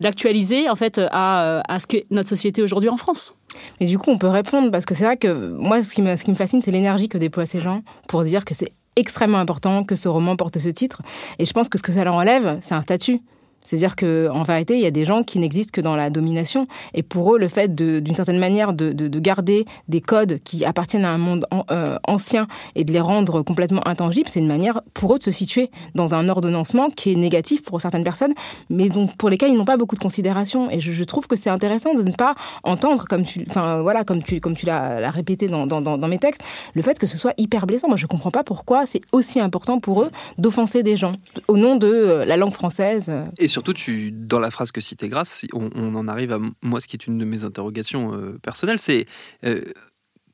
d'actualiser 0.00 0.68
en 0.68 0.74
fait 0.74 1.00
à, 1.12 1.62
à 1.72 1.78
ce 1.78 1.86
qu'est 1.86 2.04
notre 2.10 2.28
société 2.28 2.60
aujourd'hui 2.60 2.88
en 2.88 2.96
France. 2.96 3.34
Mais 3.80 3.86
du 3.86 3.98
coup, 3.98 4.10
on 4.10 4.18
peut 4.18 4.28
répondre 4.28 4.70
parce 4.70 4.84
que 4.84 4.94
c'est 4.94 5.04
vrai 5.04 5.16
que 5.16 5.52
moi, 5.52 5.82
ce 5.82 5.94
qui 5.94 6.02
me, 6.02 6.16
ce 6.16 6.24
qui 6.24 6.30
me 6.30 6.36
fascine, 6.36 6.60
c'est 6.60 6.72
l'énergie 6.72 7.08
que 7.08 7.18
déploient 7.18 7.46
ces 7.46 7.60
gens 7.60 7.82
pour 8.08 8.24
dire 8.24 8.44
que 8.44 8.52
c'est 8.52 8.70
extrêmement 8.96 9.38
important 9.38 9.84
que 9.84 9.94
ce 9.94 10.08
roman 10.08 10.36
porte 10.36 10.58
ce 10.58 10.68
titre. 10.68 11.02
Et 11.38 11.44
je 11.44 11.52
pense 11.52 11.68
que 11.68 11.78
ce 11.78 11.82
que 11.82 11.92
ça 11.92 12.04
leur 12.04 12.14
enlève, 12.14 12.58
c'est 12.60 12.74
un 12.74 12.82
statut. 12.82 13.20
C'est-à-dire 13.62 13.96
qu'en 13.96 14.42
vérité, 14.42 14.74
il 14.74 14.80
y 14.80 14.86
a 14.86 14.90
des 14.90 15.04
gens 15.04 15.22
qui 15.22 15.38
n'existent 15.38 15.72
que 15.72 15.80
dans 15.80 15.96
la 15.96 16.10
domination. 16.10 16.66
Et 16.94 17.02
pour 17.02 17.34
eux, 17.34 17.38
le 17.38 17.48
fait 17.48 17.74
d'une 17.74 18.14
certaine 18.14 18.38
manière 18.38 18.72
de, 18.72 18.92
garder 19.22 19.64
des 19.88 20.00
codes 20.00 20.40
qui 20.42 20.64
appartiennent 20.64 21.04
à 21.04 21.10
un 21.10 21.18
monde 21.18 21.46
euh, 21.70 21.96
ancien 22.08 22.48
et 22.74 22.82
de 22.82 22.92
les 22.92 23.00
rendre 23.00 23.42
complètement 23.42 23.86
intangibles, 23.86 24.28
c'est 24.28 24.40
une 24.40 24.48
manière 24.48 24.80
pour 24.94 25.14
eux 25.14 25.18
de 25.18 25.22
se 25.22 25.30
situer 25.30 25.70
dans 25.94 26.14
un 26.14 26.28
ordonnancement 26.28 26.90
qui 26.90 27.12
est 27.12 27.16
négatif 27.16 27.62
pour 27.62 27.80
certaines 27.80 28.02
personnes, 28.02 28.34
mais 28.68 28.88
donc 28.88 29.16
pour 29.16 29.30
lesquelles 29.30 29.52
ils 29.52 29.56
n'ont 29.56 29.64
pas 29.64 29.76
beaucoup 29.76 29.94
de 29.94 30.00
considération. 30.00 30.70
Et 30.70 30.80
je, 30.80 31.04
trouve 31.04 31.26
que 31.26 31.36
c'est 31.36 31.50
intéressant 31.50 31.94
de 31.94 32.02
ne 32.02 32.12
pas 32.12 32.34
entendre, 32.64 33.04
comme 33.08 33.24
tu, 33.24 33.44
voilà, 33.54 34.04
comme 34.04 34.22
tu, 34.22 34.40
comme 34.40 34.56
tu 34.56 34.66
l'as 34.66 35.10
répété 35.10 35.46
dans, 35.46 35.66
dans, 35.66 36.08
mes 36.08 36.18
textes, 36.18 36.42
le 36.74 36.82
fait 36.82 36.98
que 36.98 37.06
ce 37.06 37.16
soit 37.16 37.34
hyper 37.38 37.66
blessant. 37.66 37.88
Moi, 37.88 37.96
je 37.96 38.06
comprends 38.06 38.30
pas 38.30 38.44
pourquoi 38.44 38.86
c'est 38.86 39.02
aussi 39.12 39.40
important 39.40 39.78
pour 39.78 40.02
eux 40.02 40.10
d'offenser 40.38 40.82
des 40.82 40.96
gens 40.96 41.12
au 41.48 41.56
nom 41.56 41.76
de 41.76 41.86
euh, 41.86 42.24
la 42.24 42.36
langue 42.36 42.52
française 42.52 43.12
surtout, 43.52 43.72
tu, 43.72 44.10
dans 44.10 44.40
la 44.40 44.50
phrase 44.50 44.72
que 44.72 44.80
citait 44.80 45.08
on, 45.52 45.70
on, 45.74 45.94
en 45.94 46.08
arrive 46.08 46.32
à 46.32 46.40
moi, 46.62 46.80
ce 46.80 46.86
qui 46.86 46.96
est 46.96 47.06
une 47.06 47.18
de 47.18 47.24
mes 47.24 47.44
interrogations 47.44 48.14
euh, 48.14 48.38
personnelles, 48.42 48.78
c'est 48.78 49.06
euh, 49.44 49.62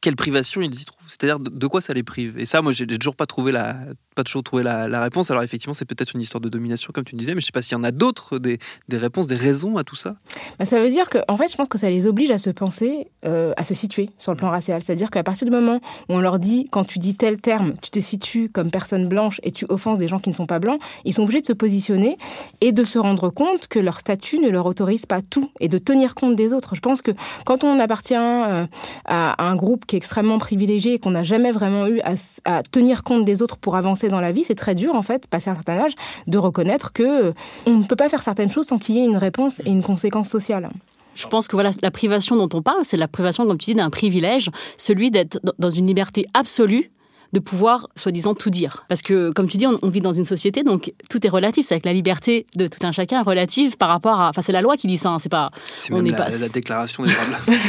quelle 0.00 0.16
privation 0.16 0.60
ils 0.60 0.74
y 0.74 0.84
trouvent 0.84 1.08
C'est-à-dire 1.08 1.40
de, 1.40 1.66
quoi 1.66 1.80
ça 1.80 1.92
les 1.92 2.02
prive? 2.02 2.38
Et 2.38 2.46
ça, 2.46 2.62
moi, 2.62 2.72
j'ai 2.72 2.86
toujours 2.86 3.16
pas 3.16 3.26
trouvé 3.26 3.52
la, 3.52 3.76
pas 4.14 4.24
toujours 4.24 4.42
trouvé 4.42 4.62
la, 4.62 5.00
réponse. 5.00 5.30
Alors 5.30 5.42
effectivement, 5.42 5.74
c'est 5.74 5.84
peut-être 5.84 6.14
une 6.14 6.20
histoire 6.20 6.40
de 6.40 6.48
domination, 6.48 6.92
comme 6.92 7.04
tu 7.04 7.16
disais, 7.16 7.34
mais 7.34 7.40
je 7.40 7.46
sais 7.46 7.52
pas 7.52 7.62
s'il 7.62 7.76
y 7.76 7.80
en 7.80 7.84
a 7.84 7.90
d'autres, 7.90 8.38
des, 8.38 8.58
réponses, 8.92 9.26
des 9.26 9.36
raisons 9.36 9.76
à 9.76 9.84
tout 9.84 9.96
ça. 9.96 10.16
Bah, 10.58 10.64
ça 10.64 10.80
veut 10.80 10.90
dire 10.90 11.08
que, 11.10 11.18
en 11.28 11.36
fait, 11.36 11.50
je 11.50 11.56
pense 11.56 11.68
que 11.68 11.78
ça 11.78 11.90
les 11.90 12.06
oblige 12.06 12.30
à 12.30 12.38
se 12.38 12.50
penser, 12.50 13.08
euh, 13.24 13.52
à 13.56 13.64
se 13.64 13.74
situer 13.74 14.10
sur 14.18 14.32
le 14.32 14.36
plan 14.36 14.50
racial. 14.50 14.82
C'est-à-dire 14.82 15.10
qu'à 15.10 15.22
partir 15.22 15.46
du 15.46 15.52
moment 15.52 15.80
où 16.08 16.14
on 16.14 16.20
leur 16.20 16.38
dit, 16.38 16.66
quand 16.70 16.84
tu 16.84 16.98
dis 16.98 17.16
tel 17.16 17.40
terme, 17.40 17.74
tu 17.80 17.90
te 17.90 18.00
situes 18.00 18.48
comme 18.48 18.70
personne 18.70 19.08
blanche 19.08 19.40
et 19.42 19.50
tu 19.50 19.66
offenses 19.68 19.98
des 19.98 20.08
gens 20.08 20.18
qui 20.18 20.30
ne 20.30 20.34
sont 20.34 20.46
pas 20.46 20.58
blancs, 20.58 20.80
ils 21.04 21.14
sont 21.14 21.22
obligés 21.22 21.40
de 21.40 21.46
se 21.46 21.52
positionner 21.52 22.18
et 22.60 22.72
de 22.72 22.84
se 22.84 22.98
rendre 22.98 23.30
compte 23.30 23.68
que 23.68 23.78
leur 23.78 24.00
statut 24.00 24.38
ne 24.38 24.48
leur 24.48 24.66
autorise 24.66 25.06
pas 25.06 25.22
tout 25.22 25.50
et 25.60 25.68
de 25.68 25.78
tenir 25.78 26.14
compte 26.14 26.36
des 26.36 26.52
autres. 26.52 26.74
Je 26.74 26.80
pense 26.80 27.02
que 27.02 27.12
quand 27.44 27.64
on 27.64 27.78
appartient 27.78 28.14
euh, 28.14 28.66
à 29.04 29.48
un 29.48 29.56
groupe 29.56 29.86
qui 29.88 29.96
est 29.96 29.98
extrêmement 29.98 30.38
privilégié 30.38 30.94
et 30.94 30.98
qu'on 31.00 31.10
n'a 31.10 31.24
jamais 31.24 31.50
vraiment 31.50 31.88
eu 31.88 32.00
à, 32.44 32.62
tenir 32.62 33.02
compte 33.02 33.24
des 33.24 33.42
autres 33.42 33.56
pour 33.56 33.74
avancer 33.74 34.08
dans 34.08 34.20
la 34.20 34.30
vie, 34.30 34.44
c'est 34.44 34.54
très 34.54 34.76
dur 34.76 34.94
en 34.94 35.02
fait, 35.02 35.26
passé 35.26 35.50
un 35.50 35.54
certain 35.54 35.78
âge, 35.78 35.92
de 36.28 36.38
reconnaître 36.38 36.92
que 36.92 37.32
on 37.66 37.78
ne 37.78 37.84
peut 37.84 37.96
pas 37.96 38.08
faire 38.08 38.22
certaines 38.22 38.50
choses 38.50 38.66
sans 38.66 38.78
qu'il 38.78 38.94
y 38.94 38.98
ait 39.00 39.04
une 39.04 39.16
réponse 39.16 39.60
et 39.64 39.70
une 39.70 39.82
conséquence 39.82 40.28
sociale. 40.28 40.70
Je 41.14 41.26
pense 41.26 41.48
que 41.48 41.56
voilà, 41.56 41.72
la 41.82 41.90
privation 41.90 42.36
dont 42.36 42.48
on 42.56 42.62
parle, 42.62 42.84
c'est 42.84 42.96
la 42.96 43.08
privation, 43.08 43.44
comme 43.44 43.58
tu 43.58 43.72
dis, 43.72 43.74
d'un 43.74 43.90
privilège, 43.90 44.50
celui 44.76 45.10
d'être 45.10 45.40
dans 45.58 45.70
une 45.70 45.88
liberté 45.88 46.26
absolue 46.32 46.92
de 47.32 47.40
pouvoir, 47.40 47.88
soi-disant, 47.94 48.34
tout 48.34 48.50
dire. 48.50 48.84
Parce 48.88 49.02
que, 49.02 49.30
comme 49.30 49.48
tu 49.48 49.56
dis, 49.56 49.66
on, 49.66 49.88
vit 49.88 50.00
dans 50.00 50.12
une 50.12 50.24
société, 50.24 50.62
donc 50.62 50.92
tout 51.10 51.26
est 51.26 51.30
relatif. 51.30 51.66
C'est 51.66 51.74
avec 51.74 51.84
la 51.84 51.92
liberté 51.92 52.46
de 52.56 52.66
tout 52.66 52.84
un 52.86 52.92
chacun 52.92 53.22
relative 53.22 53.76
par 53.76 53.88
rapport 53.88 54.20
à. 54.20 54.30
Enfin, 54.30 54.42
c'est 54.42 54.52
la 54.52 54.62
loi 54.62 54.76
qui 54.76 54.86
dit 54.86 54.96
ça. 54.96 55.10
Hein, 55.10 55.18
c'est 55.18 55.28
pas. 55.28 55.50
C'est 55.74 55.92
on 55.92 56.02
n'est 56.02 56.12
pas. 56.12 56.30
La 56.30 56.48
déclaration 56.48 57.04
des 57.04 57.12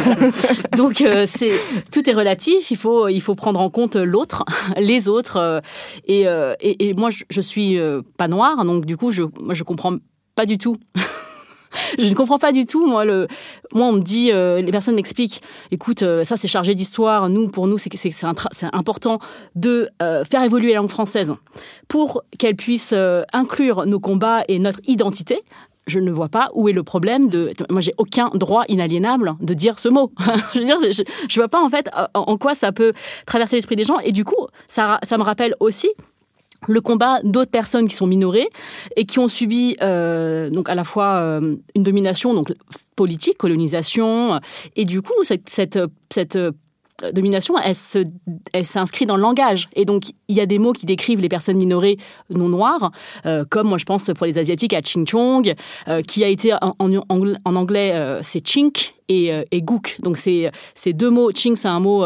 donc, 0.77 1.01
euh, 1.01 1.25
c'est 1.27 1.53
tout 1.91 2.09
est 2.09 2.13
relatif. 2.13 2.71
Il 2.71 2.77
faut, 2.77 3.07
il 3.07 3.21
faut 3.21 3.35
prendre 3.35 3.59
en 3.59 3.69
compte 3.69 3.95
l'autre, 3.95 4.45
les 4.77 5.07
autres. 5.07 5.37
Euh, 5.37 5.59
euh, 6.09 6.55
et, 6.61 6.89
et, 6.89 6.93
moi, 6.93 7.09
je, 7.09 7.23
je 7.29 7.41
suis 7.41 7.77
pas 8.17 8.27
noire, 8.27 8.63
donc 8.65 8.85
du 8.85 8.97
coup, 8.97 9.11
je, 9.11 9.23
moi, 9.41 9.53
je 9.53 9.63
comprends 9.63 9.95
pas 10.35 10.45
du 10.45 10.57
tout 10.57 10.77
je 11.99 12.05
ne 12.05 12.15
comprends 12.15 12.39
pas 12.39 12.51
du 12.51 12.65
tout. 12.65 12.85
Moi, 12.85 13.05
le, 13.05 13.27
moi, 13.73 13.87
on 13.87 13.93
me 13.93 14.01
dit, 14.01 14.31
euh, 14.31 14.61
les 14.61 14.71
personnes 14.71 14.95
m'expliquent, 14.95 15.41
écoute, 15.71 16.03
euh, 16.03 16.23
ça 16.23 16.37
c'est 16.37 16.47
chargé 16.47 16.75
d'histoire. 16.75 17.29
Nous, 17.29 17.49
pour 17.49 17.67
nous, 17.67 17.77
c'est 17.77 17.93
important 18.73 19.19
de 19.55 19.89
euh, 20.01 20.23
faire 20.25 20.43
évoluer 20.43 20.71
la 20.71 20.77
langue 20.77 20.89
française 20.89 21.33
pour 21.87 22.23
qu'elle 22.37 22.55
puisse 22.55 22.93
inclure 23.33 23.85
nos 23.85 23.99
combats 23.99 24.43
et 24.47 24.59
notre 24.59 24.79
identité. 24.87 25.39
Je 25.87 25.99
ne 25.99 26.11
vois 26.11 26.29
pas 26.29 26.51
où 26.53 26.69
est 26.69 26.73
le 26.73 26.83
problème 26.83 27.29
de. 27.29 27.51
Moi, 27.69 27.81
j'ai 27.81 27.93
aucun 27.97 28.29
droit 28.35 28.63
inaliénable 28.67 29.33
de 29.39 29.53
dire 29.55 29.79
ce 29.79 29.89
mot. 29.89 30.11
je 30.53 30.59
veux 30.59 30.65
dire, 30.65 30.77
je, 30.81 31.01
je 31.27 31.39
vois 31.39 31.47
pas 31.47 31.63
en 31.63 31.69
fait 31.69 31.89
en 32.13 32.37
quoi 32.37 32.53
ça 32.53 32.71
peut 32.71 32.93
traverser 33.25 33.55
l'esprit 33.55 33.75
des 33.75 33.85
gens. 33.85 33.97
Et 33.99 34.11
du 34.11 34.23
coup, 34.23 34.47
ça, 34.67 34.99
ça 35.01 35.17
me 35.17 35.23
rappelle 35.23 35.55
aussi 35.59 35.89
le 36.67 36.81
combat 36.81 37.19
d'autres 37.23 37.51
personnes 37.51 37.87
qui 37.87 37.95
sont 37.95 38.07
minorées 38.07 38.49
et 38.95 39.05
qui 39.05 39.19
ont 39.19 39.27
subi 39.27 39.77
euh, 39.81 40.49
donc 40.49 40.69
à 40.69 40.75
la 40.75 40.83
fois 40.83 41.15
euh, 41.15 41.55
une 41.75 41.83
domination 41.83 42.33
donc 42.33 42.53
politique, 42.95 43.37
colonisation 43.37 44.39
et 44.75 44.85
du 44.85 45.01
coup 45.01 45.13
cette 45.23 45.49
cette, 45.49 45.79
cette 46.11 46.37
euh, 47.03 47.11
domination, 47.13 47.55
elle 47.57 47.75
se, 47.75 47.99
elle 48.53 48.65
s'inscrit 48.65 49.05
dans 49.05 49.15
le 49.15 49.21
langage. 49.21 49.69
Et 49.75 49.85
donc, 49.85 50.03
il 50.27 50.35
y 50.35 50.41
a 50.41 50.45
des 50.45 50.59
mots 50.59 50.73
qui 50.73 50.85
décrivent 50.85 51.21
les 51.21 51.29
personnes 51.29 51.57
minorées 51.57 51.97
non 52.29 52.49
noires, 52.49 52.91
euh, 53.25 53.45
comme 53.49 53.67
moi 53.67 53.77
je 53.77 53.85
pense 53.85 54.09
pour 54.15 54.25
les 54.25 54.37
asiatiques 54.37 54.73
à 54.73 54.81
ching 54.81 55.07
chong, 55.07 55.53
euh, 55.87 56.01
qui 56.01 56.23
a 56.23 56.27
été 56.27 56.53
en, 56.53 57.55
anglais 57.55 57.91
euh, 57.93 58.19
c'est 58.23 58.45
chink 58.45 58.95
et, 59.07 59.31
et 59.51 59.61
gook. 59.61 59.97
Donc 60.01 60.17
c'est 60.17 60.51
ces 60.75 60.93
deux 60.93 61.09
mots. 61.09 61.31
Ching 61.31 61.55
c'est 61.55 61.67
un 61.67 61.79
mot 61.79 62.05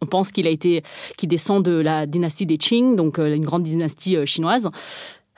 on 0.00 0.06
pense 0.06 0.32
qu'il 0.32 0.46
a 0.46 0.50
été, 0.50 0.82
descend 1.22 1.64
de 1.64 1.72
la 1.72 2.06
dynastie 2.06 2.46
des 2.46 2.58
Qing, 2.58 2.96
donc 2.96 3.18
euh, 3.18 3.34
une 3.34 3.44
grande 3.44 3.62
dynastie 3.62 4.16
euh, 4.16 4.26
chinoise. 4.26 4.68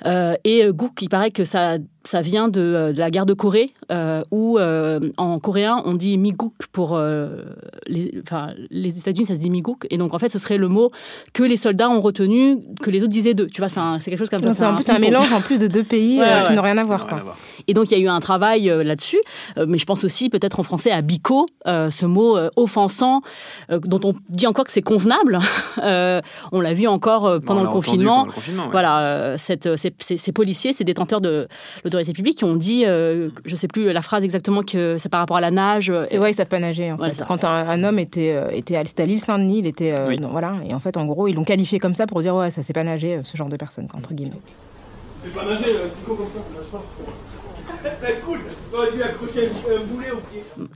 Euh, 0.06 0.34
et 0.44 0.66
Gouk, 0.70 1.00
il 1.02 1.08
paraît 1.08 1.30
que 1.30 1.44
ça 1.44 1.78
ça 2.04 2.20
vient 2.20 2.48
de, 2.48 2.92
de, 2.92 2.98
la 2.98 3.10
guerre 3.10 3.26
de 3.26 3.32
Corée, 3.32 3.72
euh, 3.90 4.22
où 4.30 4.58
euh, 4.58 5.00
en 5.16 5.38
coréen 5.38 5.82
on 5.86 5.94
dit 5.94 6.18
migouk 6.18 6.54
pour 6.70 6.94
euh, 6.94 7.44
les, 7.86 8.14
enfin, 8.22 8.52
les 8.70 8.98
États-Unis, 8.98 9.26
ça 9.26 9.34
se 9.34 9.40
dit 9.40 9.50
migouk, 9.50 9.86
et 9.90 9.96
donc 9.96 10.12
en 10.12 10.18
fait 10.18 10.28
ce 10.28 10.38
serait 10.38 10.58
le 10.58 10.68
mot 10.68 10.90
que 11.32 11.42
les 11.42 11.56
soldats 11.56 11.88
ont 11.88 12.00
retenu, 12.00 12.58
que 12.82 12.90
les 12.90 13.00
autres 13.00 13.08
disaient 13.08 13.34
d'eux. 13.34 13.46
Tu 13.46 13.60
vois, 13.60 13.68
c'est 13.68 14.10
quelque 14.10 14.18
chose 14.18 14.30
comme 14.30 14.42
ça. 14.42 14.52
C'est 14.52 14.66
en 14.66 14.74
plus 14.74 14.88
un, 14.90 14.96
un 14.96 14.98
mélange 14.98 15.32
en 15.32 15.40
plus 15.40 15.58
de 15.58 15.66
deux 15.66 15.82
pays 15.82 16.20
ouais, 16.20 16.26
ouais, 16.26 16.42
qui 16.46 16.52
n'ont 16.52 16.62
rien 16.62 16.78
à 16.78 16.84
voir. 16.84 17.06
Quoi. 17.06 17.36
Et 17.66 17.74
donc 17.74 17.90
il 17.90 17.98
y 17.98 18.00
a 18.00 18.04
eu 18.04 18.08
un 18.08 18.20
travail 18.20 18.64
là-dessus, 18.64 19.20
mais 19.56 19.78
je 19.78 19.86
pense 19.86 20.04
aussi 20.04 20.28
peut-être 20.28 20.60
en 20.60 20.62
français 20.62 20.90
à 20.90 21.00
bico, 21.00 21.46
ce 21.64 22.04
mot 22.04 22.36
offensant, 22.56 23.22
dont 23.70 24.00
on 24.04 24.14
dit 24.28 24.46
encore 24.46 24.66
que 24.66 24.72
c'est 24.72 24.82
convenable. 24.82 25.38
on 25.78 26.60
l'a 26.60 26.74
vu 26.74 26.86
encore 26.86 27.40
pendant, 27.40 27.62
le 27.62 27.68
confinement. 27.68 28.24
pendant, 28.24 28.26
le 28.26 28.32
confinement. 28.32 28.68
Voilà, 28.70 29.36
cette, 29.38 29.76
ces, 29.76 29.94
ces, 29.98 30.18
ces, 30.18 30.32
policiers, 30.32 30.74
ces 30.74 30.84
détenteurs 30.84 31.22
de 31.22 31.48
autorités 31.94 32.12
publiques 32.12 32.38
qui 32.38 32.44
ont 32.44 32.56
dit, 32.56 32.84
euh, 32.86 33.30
je 33.44 33.56
sais 33.56 33.68
plus 33.68 33.92
la 33.92 34.02
phrase 34.02 34.24
exactement, 34.24 34.62
que 34.62 34.96
c'est 34.98 35.08
par 35.08 35.20
rapport 35.20 35.36
à 35.36 35.40
la 35.40 35.50
nage. 35.50 35.92
C'est 36.08 36.18
ouais, 36.18 36.30
ils 36.30 36.34
savent 36.34 36.48
pas 36.48 36.58
nager. 36.58 36.92
En 36.92 36.98
fait. 36.98 37.24
Quand 37.26 37.44
un, 37.44 37.68
un, 37.68 37.84
homme 37.84 37.98
était, 37.98 38.32
euh, 38.34 38.48
était 38.50 38.76
à 38.76 39.04
l'île 39.04 39.20
Saint-Denis, 39.20 39.60
il 39.60 39.66
était. 39.66 39.92
Euh, 39.92 40.08
oui. 40.08 40.16
non, 40.18 40.28
voilà. 40.28 40.56
Et 40.68 40.74
en 40.74 40.80
fait, 40.80 40.96
en 40.96 41.06
gros, 41.06 41.28
ils 41.28 41.34
l'ont 41.34 41.44
qualifié 41.44 41.78
comme 41.78 41.94
ça 41.94 42.06
pour 42.06 42.20
dire, 42.20 42.34
ouais, 42.34 42.50
ça 42.50 42.62
sait 42.62 42.72
pas 42.72 42.84
nager, 42.84 43.20
ce 43.22 43.36
genre 43.36 43.48
de 43.48 43.56
personne, 43.56 43.86
entre 43.94 44.12
guillemets. 44.12 44.32
C'est 45.22 45.32
pas 45.32 45.44
nager, 45.44 45.76
comme 46.06 46.16
ça, 46.18 46.56
nage 46.56 46.66
pas. 46.66 46.84
C'est 48.00 48.20
cool. 48.24 48.40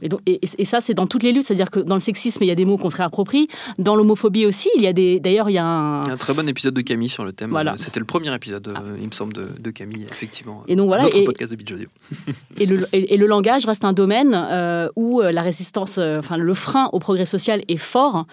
Et, 0.03 0.09
donc, 0.09 0.21
et, 0.27 0.41
et 0.59 0.65
ça, 0.65 0.81
c'est 0.81 0.95
dans 0.95 1.07
toutes 1.07 1.23
les 1.23 1.33
luttes. 1.33 1.47
C'est-à-dire 1.47 1.71
que 1.71 1.81
dans 1.81 1.95
le 1.95 2.01
sexisme, 2.01 2.43
il 2.43 2.47
y 2.47 2.51
a 2.51 2.55
des 2.55 2.65
mots 2.65 2.77
qu'on 2.77 2.91
se 2.91 2.97
réapproprie. 2.97 3.49
Dans 3.79 3.97
l'homophobie 3.97 4.47
aussi, 4.47 4.71
il 4.77 4.83
y 4.83 4.87
a 4.87 4.93
des. 4.93 5.21
D'ailleurs, 5.21 5.51
il 5.51 5.55
y 5.55 5.59
a 5.59 5.65
un... 5.65 6.03
un 6.03 6.17
très 6.17 6.35
bon 6.35 6.49
épisode 6.49 6.75
de 6.75 6.81
Camille 6.81 7.09
sur 7.09 7.25
le 7.25 7.33
thème. 7.33 7.51
Voilà. 7.51 7.75
C'était 7.77 8.01
le 8.01 8.07
premier 8.07 8.35
épisode, 8.35 8.73
ah. 8.75 8.83
il 9.01 9.07
me 9.07 9.13
semble, 9.13 9.33
de, 9.33 9.49
de, 9.59 9.71
Camille, 9.71 10.07
effectivement. 10.11 10.63
Et 10.69 10.77
donc 10.77 10.87
voilà. 10.87 11.05
Notre 11.05 11.17
et, 11.17 11.25
podcast 11.25 11.53
de 11.53 11.57
Beach 11.57 11.73
Audio. 11.73 11.89
et, 12.59 12.67
le, 12.67 12.87
et, 12.93 13.17
le 13.17 13.27
langage 13.27 13.67
reste 13.67 13.85
un 13.85 13.93
domaine 13.93 14.35
euh, 14.35 14.89
où 14.97 15.21
la 15.21 15.43
résistance, 15.43 15.97
euh, 15.99 16.19
enfin 16.19 16.37
le 16.37 16.55
frein 16.55 16.89
au 16.93 16.99
progrès 16.99 17.27
social 17.27 17.63
est 17.69 17.77
fort, 17.77 18.27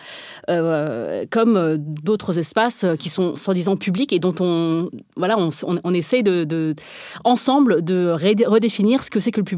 euh, 0.50 1.26
comme 1.30 1.78
d'autres 1.78 2.38
espaces 2.38 2.86
qui 3.00 3.10
sont 3.10 3.36
soi-disant 3.36 3.78
publics 3.78 4.14
et 4.14 4.20
dont 4.20 4.36
on, 4.40 4.90
voilà, 5.16 5.38
on, 5.38 5.50
on, 5.64 5.80
on 5.84 5.94
essaye 5.94 6.24
de, 6.24 6.44
de, 6.44 6.76
ensemble 7.24 7.84
de 7.84 8.10
redéfinir 8.46 9.04
ce 9.04 9.10
que 9.10 9.20
c'est 9.20 9.32
que 9.32 9.40
le 9.40 9.44
public. 9.44 9.55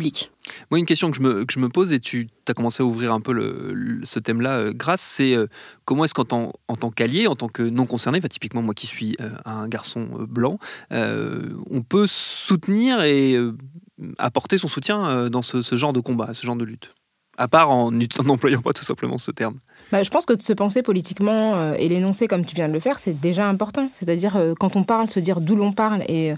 Moi, 0.72 0.80
une 0.80 0.86
question 0.86 1.12
que 1.12 1.18
je 1.18 1.22
me, 1.22 1.46
que 1.46 1.54
je 1.54 1.60
me 1.60 1.70
pose, 1.70 1.94
et 1.94 2.00
tu 2.00 2.30
as 2.48 2.54
commencé 2.54 2.84
à 2.84 2.86
ouvrir 2.86 3.14
un 3.14 3.20
peu 3.20 3.34
le, 3.34 3.72
le, 3.74 4.06
ce 4.06 4.20
thème-là, 4.20 4.58
euh, 4.58 4.74
grâce, 4.74 5.02
c'est 5.02 5.36
euh, 5.36 5.48
comment 5.86 6.06
est-ce 6.06 6.14
qu'en 6.14 6.26
tant, 6.26 6.54
en 6.68 6.76
tant 6.76 6.90
qu'allié, 6.92 7.28
en 7.28 7.36
tant 7.36 7.50
que 7.50 7.64
non 7.64 7.86
concerné, 7.86 8.20
enfin, 8.20 8.28
typiquement 8.28 8.62
moi 8.62 8.74
qui 8.74 8.88
suis 8.88 9.16
euh, 9.22 9.30
un 9.46 9.68
garçon 9.68 10.08
blanc, 10.28 10.60
on 10.92 11.82
peut 11.82 12.08
soutenir 12.08 13.02
et 13.02 13.38
apporter 14.18 14.58
son 14.58 14.68
soutien 14.68 15.30
dans 15.30 15.42
ce, 15.42 15.62
ce, 15.62 15.76
genre 15.76 15.94
de 15.94 16.00
combat, 16.00 16.34
ce 16.34 16.46
genre 16.46 16.56
de 16.56 16.66
lutte? 16.66 16.94
À 17.38 17.48
part 17.48 17.70
en 17.70 17.92
n'employant 17.92 18.62
pas 18.62 18.74
tout 18.74 18.84
simplement 18.84 19.20
ce 19.20 19.30
terme 19.30 19.58
bah, 19.92 20.02
Je 20.02 20.10
pense 20.10 20.26
que 20.26 20.34
de 20.34 20.42
se 20.42 20.54
penser 20.54 20.82
politiquement 20.82 21.56
euh, 21.56 21.74
et 21.74 21.88
l'énoncer 21.88 22.28
comme 22.28 22.44
tu 22.44 22.56
viens 22.56 22.68
de 22.68 22.74
le 22.74 22.80
faire, 22.80 22.98
c'est 22.98 23.20
déjà 23.20 23.48
important. 23.48 23.90
C'est-à-dire, 23.94 24.38
euh, 24.38 24.54
quand 24.60 24.76
on 24.76 24.84
parle, 24.84 25.10
se 25.10 25.20
dire 25.20 25.40
d'où 25.40 25.56
l'on 25.56 25.72
parle. 25.72 26.04
Et 26.08 26.32
euh, 26.32 26.36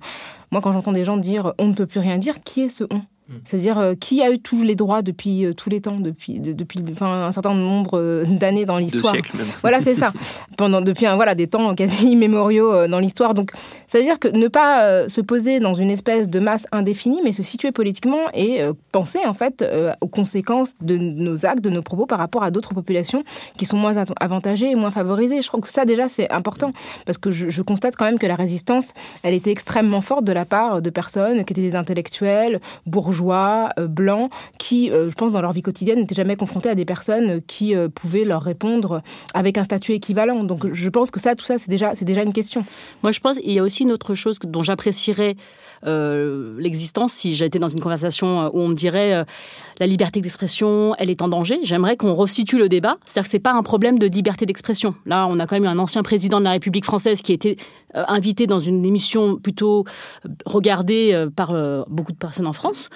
moi, 0.51 0.61
quand 0.61 0.73
j'entends 0.73 0.91
des 0.91 1.05
gens 1.05 1.15
dire 1.15 1.53
on 1.57 1.67
ne 1.67 1.73
peut 1.73 1.87
plus 1.87 2.01
rien 2.01 2.17
dire, 2.17 2.43
qui 2.43 2.61
est 2.63 2.69
ce 2.69 2.83
on? 2.91 3.01
C'est-à-dire 3.45 3.77
euh, 3.77 3.93
qui 3.95 4.21
a 4.21 4.31
eu 4.31 4.39
tous 4.39 4.63
les 4.63 4.75
droits 4.75 5.01
depuis 5.01 5.45
euh, 5.45 5.53
tous 5.53 5.69
les 5.69 5.81
temps, 5.81 5.99
depuis, 5.99 6.39
de, 6.39 6.53
depuis 6.53 6.79
enfin, 6.91 7.27
un 7.27 7.31
certain 7.31 7.53
nombre 7.53 7.99
euh, 7.99 8.23
d'années 8.25 8.65
dans 8.65 8.77
l'histoire. 8.77 9.15
Voilà, 9.61 9.81
c'est 9.81 9.95
ça. 9.95 10.11
Pendant, 10.57 10.81
depuis 10.81 11.05
un, 11.05 11.15
voilà, 11.15 11.35
des 11.35 11.47
temps 11.47 11.75
quasi 11.75 12.07
immémoriaux 12.11 12.87
dans 12.87 12.99
l'histoire. 12.99 13.33
Donc, 13.33 13.51
c'est-à-dire 13.87 14.19
que 14.19 14.27
ne 14.27 14.47
pas 14.47 15.07
se 15.07 15.21
poser 15.21 15.59
dans 15.59 15.73
une 15.73 15.91
espèce 15.91 16.29
de 16.29 16.39
masse 16.39 16.67
indéfinie, 16.71 17.21
mais 17.23 17.31
se 17.31 17.43
situer 17.43 17.71
politiquement 17.71 18.29
et 18.33 18.61
penser 18.91 19.19
en 19.25 19.33
fait 19.33 19.65
aux 20.01 20.07
conséquences 20.07 20.73
de 20.81 20.97
nos 20.97 21.45
actes, 21.45 21.61
de 21.63 21.69
nos 21.69 21.81
propos 21.81 22.05
par 22.05 22.19
rapport 22.19 22.43
à 22.43 22.51
d'autres 22.51 22.73
populations 22.73 23.23
qui 23.57 23.65
sont 23.65 23.77
moins 23.77 23.93
avantagées 24.19 24.71
et 24.71 24.75
moins 24.75 24.91
favorisées. 24.91 25.41
Je 25.41 25.47
crois 25.47 25.61
que 25.61 25.69
ça 25.69 25.85
déjà 25.85 26.09
c'est 26.09 26.29
important 26.31 26.71
parce 27.05 27.17
que 27.17 27.31
je, 27.31 27.49
je 27.49 27.61
constate 27.61 27.95
quand 27.95 28.05
même 28.05 28.19
que 28.19 28.27
la 28.27 28.35
résistance, 28.35 28.93
elle 29.23 29.33
était 29.33 29.51
extrêmement 29.51 30.01
forte 30.01 30.25
de 30.25 30.33
la 30.33 30.45
part 30.45 30.81
de 30.81 30.89
personnes 30.89 31.45
qui 31.45 31.53
étaient 31.53 31.61
des 31.61 31.75
intellectuels, 31.75 32.59
bourgeois 32.85 33.18
euh, 33.27 33.87
blancs, 33.87 34.31
qui, 34.57 34.91
euh, 34.91 35.09
je 35.09 35.15
pense, 35.15 35.33
dans 35.33 35.41
leur 35.41 35.53
vie 35.53 35.61
quotidienne, 35.61 35.99
n'étaient 35.99 36.15
jamais 36.15 36.35
confrontés 36.35 36.69
à 36.69 36.75
des 36.75 36.85
personnes 36.85 37.41
qui 37.41 37.75
euh, 37.75 37.89
pouvaient 37.89 38.25
leur 38.25 38.41
répondre 38.41 39.01
avec 39.33 39.57
un 39.57 39.63
statut 39.63 39.93
équivalent. 39.93 40.43
Donc 40.43 40.71
je 40.71 40.89
pense 40.89 41.11
que 41.11 41.19
ça, 41.19 41.35
tout 41.35 41.45
ça, 41.45 41.57
c'est 41.57 41.69
déjà, 41.69 41.93
déjà 41.93 42.23
une 42.23 42.33
question. 42.33 42.65
Moi, 43.03 43.11
je 43.11 43.19
pense 43.19 43.37
qu'il 43.37 43.51
y 43.51 43.59
a 43.59 43.63
aussi 43.63 43.83
une 43.83 43.91
autre 43.91 44.15
chose 44.15 44.39
dont 44.43 44.63
j'apprécierais 44.63 45.35
l'existence 45.83 47.13
si 47.13 47.35
j'étais 47.35 47.59
dans 47.59 47.67
une 47.67 47.79
conversation 47.79 48.49
où 48.53 48.59
on 48.59 48.67
me 48.67 48.73
dirait 48.73 49.13
euh, 49.13 49.23
la 49.79 49.87
liberté 49.87 50.21
d'expression, 50.21 50.95
elle 50.97 51.09
est 51.09 51.21
en 51.21 51.27
danger. 51.27 51.59
J'aimerais 51.63 51.97
qu'on 51.97 52.13
resitue 52.13 52.57
le 52.57 52.69
débat. 52.69 52.97
C'est-à-dire 53.05 53.23
que 53.23 53.29
c'est 53.29 53.39
pas 53.39 53.53
un 53.53 53.63
problème 53.63 53.99
de 53.99 54.07
liberté 54.07 54.45
d'expression. 54.45 54.95
Là, 55.05 55.27
on 55.29 55.39
a 55.39 55.47
quand 55.47 55.55
même 55.55 55.65
un 55.65 55.79
ancien 55.79 56.03
président 56.03 56.39
de 56.39 56.45
la 56.45 56.51
République 56.51 56.85
française 56.85 57.21
qui 57.21 57.33
était 57.33 57.55
euh, 57.95 58.03
invité 58.07 58.47
dans 58.47 58.59
une 58.59 58.85
émission 58.85 59.37
plutôt 59.37 59.85
regardée 60.45 61.27
par 61.35 61.53
beaucoup 61.87 62.11
de 62.11 62.17
personnes 62.17 62.47
en 62.47 62.53
France, 62.53 62.89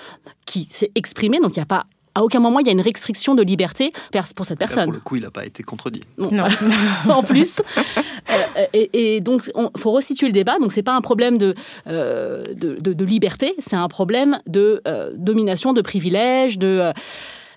qui 0.46 0.66
s'est 0.66 0.92
exprimé. 0.96 1.40
Donc 1.40 1.56
il 1.56 1.60
n'y 1.60 1.64
a 1.64 1.68
pas 1.68 1.86
à 2.16 2.24
aucun 2.24 2.40
moment 2.40 2.60
il 2.60 2.68
y 2.68 2.70
a 2.70 2.74
une 2.74 2.82
restriction 2.82 3.36
de 3.36 3.44
liberté 3.44 3.92
pour 4.36 4.46
cette 4.46 4.60
personne. 4.60 4.80
Là, 4.80 4.86
pour 4.86 4.94
le 4.94 5.00
coup, 5.00 5.16
il 5.16 5.24
n'a 5.24 5.32
pas 5.32 5.46
été 5.46 5.64
contredit. 5.64 6.04
Non. 6.18 6.30
non. 6.32 6.46
en 7.10 7.24
plus. 7.24 7.62
Euh, 8.58 8.66
et, 8.74 9.16
et, 9.16 9.22
donc, 9.22 9.44
il 9.56 9.80
faut 9.80 9.92
resituer 9.92 10.28
le 10.28 10.34
débat. 10.34 10.58
Donc, 10.60 10.72
c'est 10.72 10.84
pas 10.84 10.96
un 10.96 11.02
problème 11.02 11.38
de, 11.38 11.56
euh, 11.88 12.44
de, 12.56 12.78
de, 12.80 12.94
de, 12.94 13.06
liberté, 13.06 13.54
c'est 13.60 13.76
un 13.76 13.88
problème 13.88 14.40
de 14.48 14.82
euh, 14.88 15.12
domination, 15.16 15.74
de 15.74 15.82
privilège, 15.82 16.58
de 16.58 16.94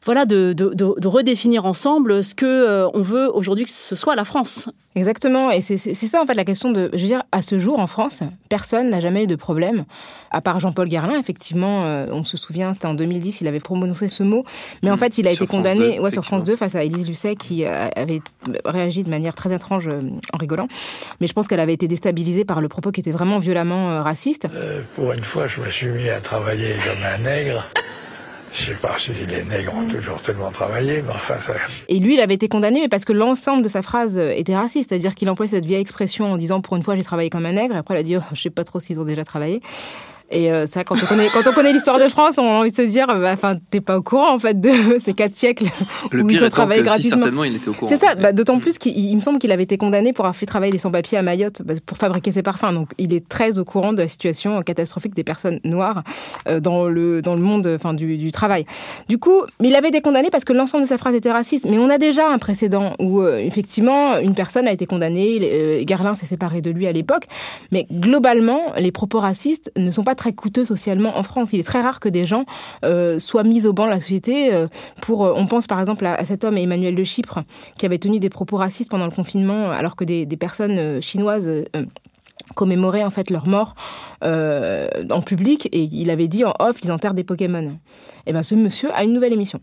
voilà, 0.07 0.25
de, 0.25 0.53
de, 0.53 0.73
de, 0.75 1.09
redéfinir 1.09 1.67
ensemble 1.67 2.25
ce 2.25 2.35
que 2.35 2.47
euh, 2.47 2.89
on 2.95 3.03
veut 3.03 3.31
aujourd'hui 3.35 3.65
que 3.65 3.71
ce 3.71 3.97
soit 3.97 4.17
la 4.17 4.25
France. 4.25 4.71
Exactement, 4.97 5.51
et 5.51 5.61
c'est 5.61 5.77
ça 5.77 6.23
en 6.23 6.27
fait 6.27 6.33
la 6.33 6.47
question 6.47 6.73
de, 6.73 6.89
je 6.95 7.03
veux 7.03 7.07
dire, 7.07 7.23
à 7.31 7.43
ce 7.43 7.59
jour 7.59 7.79
en 7.79 7.87
France, 7.87 8.23
personne 8.49 8.89
n'a 8.89 8.99
jamais 8.99 9.25
eu 9.25 9.27
de 9.27 9.37
problème, 9.37 9.85
à 10.31 10.41
part 10.41 10.59
Jean-Paul 10.59 10.89
Garlin, 10.89 11.21
effectivement, 11.21 11.85
euh, 11.85 12.07
on 12.13 12.23
se 12.23 12.39
souvient, 12.39 12.73
c'était 12.73 12.87
en 12.87 12.95
2010, 12.95 13.43
il 13.43 13.47
avait 13.47 13.61
prononcé 13.61 14.09
ce 14.09 14.23
mot, 14.23 14.47
mais 14.83 14.91
en 14.91 14.97
fait 14.97 15.19
il 15.19 15.29
a 15.29 15.35
sur 15.35 15.43
été 15.43 15.51
condamné 15.51 15.97
2, 15.97 16.03
ouais, 16.03 16.11
sur 16.11 16.25
France 16.25 16.45
2 16.45 16.57
face 16.57 16.77
à 16.77 16.83
Élise 16.83 17.07
Lucet 17.07 17.37
qui 17.37 17.67
euh, 17.67 17.89
avait 17.95 18.23
réagi 18.65 19.05
de 19.05 19.11
manière 19.11 19.35
très 19.35 19.55
étrange 19.55 19.87
euh, 19.89 20.01
en 20.33 20.39
rigolant, 20.39 20.67
mais 21.21 21.27
je 21.27 21.35
pense 21.35 21.47
qu'elle 21.47 21.61
avait 21.61 21.75
été 21.75 21.89
déstabilisée 21.89 22.47
par 22.47 22.63
le 22.63 22.69
propos 22.69 22.91
qui 22.91 23.01
était 23.01 23.13
vraiment 23.13 23.37
violemment 23.37 23.91
euh, 23.91 24.03
raciste. 24.03 24.49
pour 24.95 25.13
une 25.13 25.25
fois, 25.25 25.47
je 25.47 25.61
me 25.61 25.71
suis 25.71 25.89
mis 25.89 26.09
à 26.09 26.23
travailler 26.23 26.75
comme 26.87 27.03
un 27.03 27.19
nègre. 27.19 27.71
Je 28.57 28.73
sais 28.73 28.79
pas 28.81 28.97
si 28.99 29.13
les 29.13 29.45
nègres 29.45 29.75
ont 29.75 29.87
toujours 29.87 30.23
tellement 30.23 30.51
travaillé, 30.51 31.03
mais 31.03 31.11
enfin 31.11 31.37
ça... 31.47 31.55
Et 31.89 31.99
lui, 31.99 32.15
il 32.15 32.21
avait 32.21 32.35
été 32.35 32.49
condamné, 32.49 32.81
mais 32.81 32.89
parce 32.89 33.05
que 33.05 33.13
l'ensemble 33.13 33.63
de 33.63 33.69
sa 33.69 33.83
phrase 33.83 34.17
était 34.17 34.57
raciste, 34.57 34.89
c'est-à-dire 34.89 35.15
qu'il 35.15 35.29
employait 35.29 35.51
cette 35.51 35.67
vieille 35.67 35.83
expression 35.83 36.33
en 36.33 36.39
disant 36.39 36.63
pour 36.63 36.75
une 36.77 36.83
fois 36.83 36.97
j'ai 36.97 37.03
travaillé 37.03 37.29
comme 37.29 37.45
un 37.45 37.53
nègre, 37.53 37.75
et 37.75 37.79
après 37.79 37.95
il 37.95 37.99
a 37.99 38.03
dit 38.03 38.17
oh, 38.17 38.23
je 38.33 38.41
sais 38.41 38.51
pas 38.51 38.65
trop 38.65 38.81
s'ils 38.81 38.99
ont 38.99 39.05
déjà 39.05 39.25
travaillé. 39.25 39.61
Et 40.31 40.51
euh, 40.51 40.67
ça, 40.67 40.83
quand 40.83 40.97
on 41.01 41.07
connaît, 41.07 41.29
quand 41.33 41.47
on 41.47 41.53
connaît 41.53 41.73
l'histoire 41.73 42.01
de 42.01 42.09
France, 42.09 42.39
on 42.39 42.43
a 42.43 42.61
envie 42.61 42.73
de 42.73 42.77
se 42.77 42.83
dire, 42.83 43.07
enfin, 43.09 43.55
bah, 43.55 43.61
t'es 43.71 43.81
pas 43.81 43.97
au 43.97 44.03
courant 44.03 44.35
en 44.35 44.39
fait 44.41 44.61
de 44.61 44.71
ces 44.99 45.13
quatre 45.13 45.35
siècles 45.37 45.67
le 46.11 46.23
où 46.23 46.31
ils 46.31 46.43
ont 46.43 46.49
travaillé 46.49 46.83
gratuitement. 46.83 47.17
Si, 47.17 47.23
certainement, 47.23 47.45
il 47.45 47.55
était 47.55 47.69
au 47.69 47.73
courant. 47.73 47.89
C'est 47.89 47.97
ça. 47.97 48.17
Bah, 48.17 48.33
D'autant 48.33 48.59
plus 48.59 48.79
qu'il 48.79 49.15
me 49.15 49.21
semble 49.21 49.39
qu'il 49.39 49.53
avait 49.53 49.63
été 49.63 49.79
condamné 49.79 50.13
pour 50.13 50.25
avoir 50.25 50.35
fait 50.35 50.47
travailler 50.47 50.73
des 50.73 50.79
sans-papiers 50.79 51.19
à 51.19 51.23
Mayotte 51.23 51.63
bah, 51.65 51.75
pour 51.85 51.97
fabriquer 51.97 52.33
ses 52.33 52.43
parfums. 52.43 52.73
Donc, 52.73 52.91
il 52.99 53.15
est 53.15 53.29
très 53.29 53.59
au 53.59 53.65
courant 53.65 53.93
de 53.93 54.03
la 54.03 54.09
situation 54.09 54.61
catastrophique 54.63 55.15
des 55.15 55.23
personnes 55.23 55.61
noires 55.63 56.03
euh, 56.49 56.59
dans 56.59 56.87
le 56.87 57.23
dans 57.23 57.35
le 57.35 57.41
monde, 57.41 57.67
enfin, 57.77 57.95
du, 57.95 58.19
du 58.19 58.33
travail. 58.33 58.65
Du 59.09 59.19
coup, 59.19 59.43
il 59.63 59.77
avait 59.77 59.89
été 59.89 60.01
condamné 60.01 60.31
parce 60.31 60.45
que 60.45 60.53
l'ensemble 60.53 60.85
de 60.85 60.89
sa 60.89 60.99
phrase 60.99 61.15
était 61.15 61.31
raciste. 61.31 61.67
Mais 61.67 61.79
on 61.79 61.89
a 61.89 61.99
déjà 61.99 62.29
un 62.29 62.39
précédent 62.39 62.95
où 62.99 63.21
euh, 63.21 63.39
effectivement 63.39 64.19
une 64.19 64.35
personne 64.35 64.67
a 64.67 64.73
été 64.73 64.87
condamnée. 64.87 65.39
Euh, 65.43 65.85
Garlin 65.85 66.15
s'est 66.15 66.27
séparé 66.27 66.63
de 66.63 66.71
lui 66.71 66.89
à 66.89 66.93
l'époque. 66.93 67.27
Mais 67.71 67.87
globalement, 67.93 68.61
les 68.77 68.91
propos 68.91 69.21
racistes 69.21 69.71
ne 69.77 69.91
sont 69.93 70.03
pas 70.03 70.16
très 70.17 70.33
coûteux 70.33 70.65
socialement 70.65 71.17
en 71.17 71.23
France. 71.23 71.53
Il 71.53 71.61
est 71.61 71.67
très 71.67 71.81
rare 71.81 72.01
que 72.01 72.09
des 72.09 72.25
gens 72.25 72.45
euh, 72.85 73.19
soient 73.19 73.45
mis 73.45 73.67
au 73.67 73.73
banc 73.73 73.87
de 73.87 73.91
la 73.91 74.01
société 74.01 74.53
euh, 74.53 74.69
pour. 75.03 75.25
Euh, 75.25 75.33
on 75.37 75.47
pense 75.47 75.67
par 75.67 75.79
exemple 75.79 76.05
à, 76.07 76.15
à, 76.15 76.25
cet 76.25 76.45
homme 76.45 76.59
Emmanuel 76.59 76.95
de 76.95 77.05
Chypre 77.05 77.41
qui 77.79 77.87
avait 77.87 77.99
tenu 77.99 78.19
des 78.19 78.31
propos 78.31 78.57
racistes 78.57 78.91
pendant 78.91 79.05
le 79.05 79.11
confinement, 79.11 79.71
alors 79.71 79.97
que 79.97 80.05
des, 80.05 80.27
des 80.27 80.37
personnes 80.37 81.01
chinoises 81.01 81.49
commémorer 82.55 83.05
en 83.05 83.11
fait 83.11 83.31
leur 83.31 83.47
mort 83.47 83.75
en 84.23 85.21
public 85.25 85.69
et 85.73 85.89
il 85.93 86.11
avait 86.11 86.29
dit 86.29 86.45
en 86.45 86.55
off 86.59 86.79
ils 86.83 86.93
enterrent 86.93 87.15
des 87.15 87.25
Pokémon. 87.25 87.79
Et 88.27 88.33
ben 88.33 88.43
ce 88.43 88.55
monsieur 88.55 88.91
a 88.95 89.05
une 89.05 89.13
nouvelle 89.13 89.33
émission. 89.33 89.61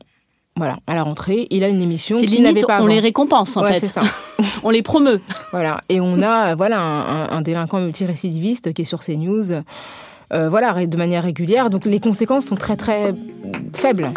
Voilà, 0.56 0.78
à 0.86 0.94
la 0.94 1.02
rentrée, 1.02 1.48
il 1.50 1.64
a 1.64 1.68
une 1.68 1.82
émission 1.82 2.20
qu'il 2.22 2.44
n'avait 2.44 2.62
pas 2.62 2.84
On 2.84 2.86
les 2.86 3.00
récompense 3.00 3.58
en 3.58 3.64
fait. 3.64 3.80
c'est 3.80 3.88
ça. 3.88 4.02
on 4.64 4.70
les 4.70 4.84
promeut. 4.84 5.20
Voilà, 5.52 5.82
et 5.90 6.00
on 6.00 6.22
a 6.22 6.54
voilà 6.54 6.80
un, 6.80 7.30
un 7.30 7.42
délinquant 7.42 7.80
multirécidiviste 7.80 8.72
qui 8.74 8.84
est 8.84 8.86
sur 8.86 9.04
CNews. 9.04 9.64
Euh, 10.34 10.50
voilà, 10.50 10.86
de 10.86 10.98
manière 10.98 11.24
régulière. 11.24 11.70
Donc 11.70 11.86
les 11.86 12.00
conséquences 12.00 12.46
sont 12.48 12.56
très 12.56 12.76
très 12.76 13.16
faibles. 13.76 14.12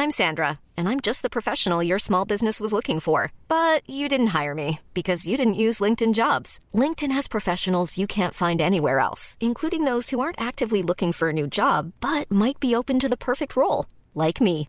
I'm 0.00 0.12
Sandra, 0.12 0.58
and 0.76 0.88
I'm 0.88 1.00
just 1.00 1.22
the 1.22 1.28
professional 1.28 1.82
your 1.82 1.98
small 1.98 2.24
business 2.24 2.60
was 2.60 2.72
looking 2.72 2.98
for. 2.98 3.30
But 3.46 3.82
you 3.86 4.08
didn't 4.08 4.28
hire 4.28 4.54
me 4.54 4.78
because 4.94 5.26
you 5.26 5.36
didn't 5.36 5.62
use 5.62 5.80
LinkedIn 5.80 6.14
jobs. 6.14 6.60
LinkedIn 6.72 7.12
has 7.12 7.28
professionals 7.28 7.98
you 7.98 8.06
can't 8.06 8.32
find 8.32 8.60
anywhere 8.60 9.00
else, 9.00 9.36
including 9.38 9.84
those 9.84 10.08
who 10.08 10.20
aren't 10.20 10.40
actively 10.40 10.82
looking 10.82 11.12
for 11.12 11.28
a 11.28 11.32
new 11.32 11.46
job 11.46 11.92
but 12.00 12.30
might 12.30 12.58
be 12.58 12.74
open 12.74 12.98
to 13.00 13.08
the 13.08 13.18
perfect 13.18 13.54
role, 13.54 13.84
like 14.14 14.40
me. 14.40 14.68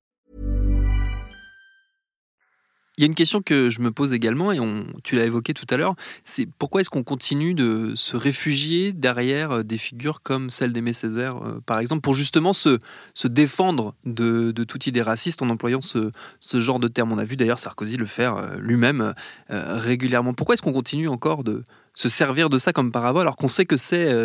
Il 3.01 3.05
y 3.05 3.07
a 3.07 3.07
une 3.07 3.15
question 3.15 3.41
que 3.41 3.71
je 3.71 3.81
me 3.81 3.89
pose 3.89 4.13
également, 4.13 4.51
et 4.51 4.59
tu 5.03 5.15
l'as 5.15 5.25
évoqué 5.25 5.55
tout 5.55 5.65
à 5.71 5.75
l'heure, 5.75 5.95
c'est 6.23 6.45
pourquoi 6.45 6.81
est-ce 6.81 6.91
qu'on 6.91 7.01
continue 7.01 7.55
de 7.55 7.93
se 7.95 8.15
réfugier 8.15 8.93
derrière 8.93 9.49
euh, 9.49 9.63
des 9.63 9.79
figures 9.79 10.21
comme 10.21 10.51
celle 10.51 10.71
d'Aimé 10.71 10.93
Césaire, 10.93 11.37
euh, 11.37 11.59
par 11.65 11.79
exemple, 11.79 12.01
pour 12.01 12.13
justement 12.13 12.53
se, 12.53 12.77
défendre 13.25 13.95
de, 14.05 14.51
toute 14.51 14.85
idée 14.85 15.01
raciste 15.01 15.41
en 15.41 15.49
employant 15.49 15.81
ce, 15.81 16.11
ce, 16.39 16.61
genre 16.61 16.79
de 16.79 16.87
terme? 16.87 17.11
On 17.11 17.17
a 17.17 17.23
vu 17.23 17.37
d'ailleurs 17.37 17.57
Sarkozy 17.57 17.97
le 17.97 18.05
faire 18.05 18.35
euh, 18.35 18.55
lui-même 18.59 19.15
régulièrement. 19.49 20.35
Pourquoi 20.35 20.53
est-ce 20.53 20.61
qu'on 20.61 20.71
continue 20.71 21.07
encore 21.07 21.43
de 21.43 21.63
se 21.93 22.09
servir 22.09 22.49
de 22.49 22.57
ça 22.57 22.73
comme 22.73 22.91
parabole 22.91 23.23
alors 23.23 23.35
qu'on 23.35 23.47
sait 23.47 23.65
que 23.65 23.77
c'est 23.77 24.15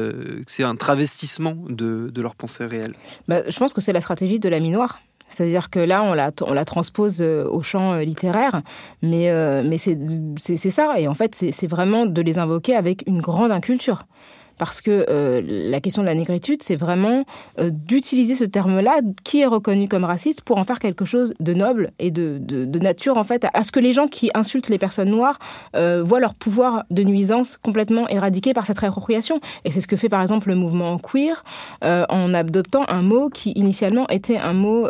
c'est 0.46 0.62
un 0.62 0.76
travestissement 0.76 1.56
de, 1.68 2.12
leur 2.20 2.35
pensée 2.35 2.64
réelle 2.64 2.94
bah, 3.28 3.42
Je 3.49 3.58
pense 3.58 3.73
que 3.73 3.80
c'est 3.80 3.92
la 3.92 4.00
stratégie 4.00 4.38
de 4.38 4.49
la 4.49 4.61
minoire. 4.61 5.00
C'est-à-dire 5.28 5.70
que 5.70 5.80
là, 5.80 6.04
on 6.04 6.14
la, 6.14 6.64
transpose 6.64 7.20
euh, 7.20 7.44
au 7.49 7.62
champ 7.62 7.94
euh, 7.94 8.02
littéraire, 8.02 8.62
euh, 9.04 9.62
mais 9.64 9.78
c'est 9.78 10.70
ça. 10.70 10.94
Et 10.99 11.08
en 11.08 11.14
fait, 11.14 11.35
c'est 11.35 11.66
vraiment 11.66 12.06
de 12.06 12.23
les 12.23 12.38
invoquer 12.38 12.76
avec 12.76 13.02
une 13.06 13.20
grande 13.20 13.50
inculture 13.50 14.04
parce 14.58 14.80
que 14.80 15.06
euh, 15.08 15.40
la 15.44 15.80
question 15.80 16.02
de 16.02 16.06
la 16.06 16.14
négritude, 16.14 16.62
c'est 16.62 16.76
vraiment 16.76 17.25
euh, 17.60 17.70
d'utiliser 17.70 18.34
ce 18.34 18.44
terme-là, 18.44 19.00
qui 19.25 19.40
est 19.40 19.46
reconnu 19.46 19.88
comme 19.88 20.04
raciste, 20.04 20.42
pour 20.42 20.58
en 20.58 20.64
faire 20.64 20.78
quelque 20.78 21.04
chose 21.04 21.34
de 21.40 21.54
noble 21.54 21.92
et 21.98 22.10
de, 22.10 22.38
de, 22.38 22.78
nature, 22.78 23.16
en 23.16 23.25
fait, 23.25 23.46
à 23.54 23.62
ce 23.62 23.72
que 23.72 23.80
les 23.80 23.92
gens 23.92 24.06
qui 24.06 24.30
insultent 24.34 24.68
les 24.68 24.78
personnes 24.78 25.10
noires 25.10 25.38
euh, 25.75 26.02
voient 26.02 26.20
leur 26.20 26.34
pouvoir 26.34 26.84
de 26.90 27.02
nuisance 27.02 27.58
complètement 27.62 28.08
éradiqué 28.08 28.52
par 28.52 28.66
cette 28.66 28.78
réappropriation. 28.78 29.40
Et 29.64 29.70
c'est 29.70 29.80
ce 29.80 29.86
que 29.86 29.96
fait, 29.96 30.08
par 30.08 30.22
exemple, 30.22 30.48
le 30.48 30.54
mouvement 30.54 30.98
queer 30.98 31.42
en 31.82 32.34
adoptant 32.34 32.84
un 32.88 33.02
mot 33.02 33.28
qui, 33.28 33.52
initialement, 33.52 34.06
était 34.08 34.36
un 34.36 34.52
mot 34.52 34.86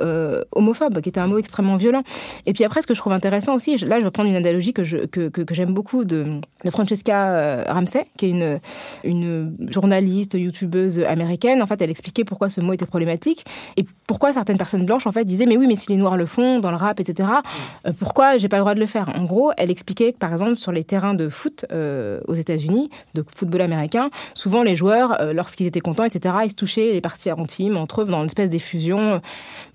homophobe, 0.53 1.01
qui 1.01 1.09
était 1.09 1.21
un 1.21 1.27
mot 1.27 1.39
extrêmement 1.39 1.77
violent. 1.77 2.03
Et 2.45 2.53
puis 2.53 2.65
après, 2.65 2.83
ce 2.83 2.87
que 2.87 2.95
je 2.95 2.99
trouve 2.99 3.13
intéressant 3.13 3.55
aussi, 3.55 3.77
là, 3.77 3.99
je 3.99 4.05
vais 4.05 4.11
prendre 4.11 4.29
une 4.29 4.37
analogie 4.37 4.73
que, 4.73 4.85
je, 4.85 4.99
que, 4.99 5.29
que, 5.29 5.55
j'aime 5.55 5.73
beaucoup 5.73 6.05
de, 6.05 6.41
de 6.65 6.71
Francesca 6.71 7.65
Ramsey, 7.69 8.07
qui 8.17 8.27
est 8.27 8.61
une 9.05 9.56
journaliste, 9.71 10.35
youtubeuse 10.35 11.01
américaine. 11.01 11.63
En 11.63 11.67
fait, 11.67 11.81
elle 11.83 11.91
expliquait 11.91 12.25
pourquoi 12.25 12.49
ce 12.49 12.61
mot 12.61 12.73
était 12.73 12.87
problématique 12.87 13.45
et 13.77 13.85
pourquoi 14.07 14.33
certaines 14.33 14.59
personnes 14.59 14.87
blanches 14.87 15.07
en 15.07 15.13
fait 15.13 15.25
disaient 15.25 15.47
mais 15.47 15.57
oui, 15.57 15.67
mais 15.67 15.77
si 15.77 15.89
les 15.89 15.97
noirs 15.97 16.17
le 16.17 16.27
font 16.27 16.59
dans 16.61 16.71
le 16.71 16.77
rap, 16.77 17.01
etc. 17.01 17.29
Euh, 17.87 17.93
pourquoi 17.99 18.39
j'ai 18.39 18.49
pas 18.49 18.57
le 18.57 18.63
droit 18.63 18.75
de 18.75 18.81
le 18.81 18.87
faire? 18.87 19.11
En 19.15 19.25
gros, 19.25 19.53
elle 19.57 19.71
expliquait 19.71 20.13
que 20.13 20.19
par 20.19 20.33
exemple 20.33 20.57
sur 20.57 20.73
les 20.73 20.85
terrains 20.85 21.15
de 21.15 21.29
foot 21.29 21.65
euh, 21.73 22.21
aux 22.29 22.35
États-Unis, 22.35 22.91
de 23.15 23.25
football 23.35 23.61
américain, 23.63 24.11
souvent 24.35 24.63
les 24.63 24.77
joueurs, 24.77 25.21
euh, 25.21 25.33
lorsqu'ils 25.33 25.67
étaient 25.67 25.81
contents, 25.81 26.05
etc., 26.05 26.35
ils 26.45 26.51
se 26.51 26.57
touchaient 26.57 26.93
les 26.93 27.01
parties 27.01 27.31
intimes 27.31 27.77
entre 27.77 28.03
eux 28.03 28.05
dans 28.05 28.21
une 28.21 28.27
espèce 28.27 28.51
d'effusion. 28.51 29.21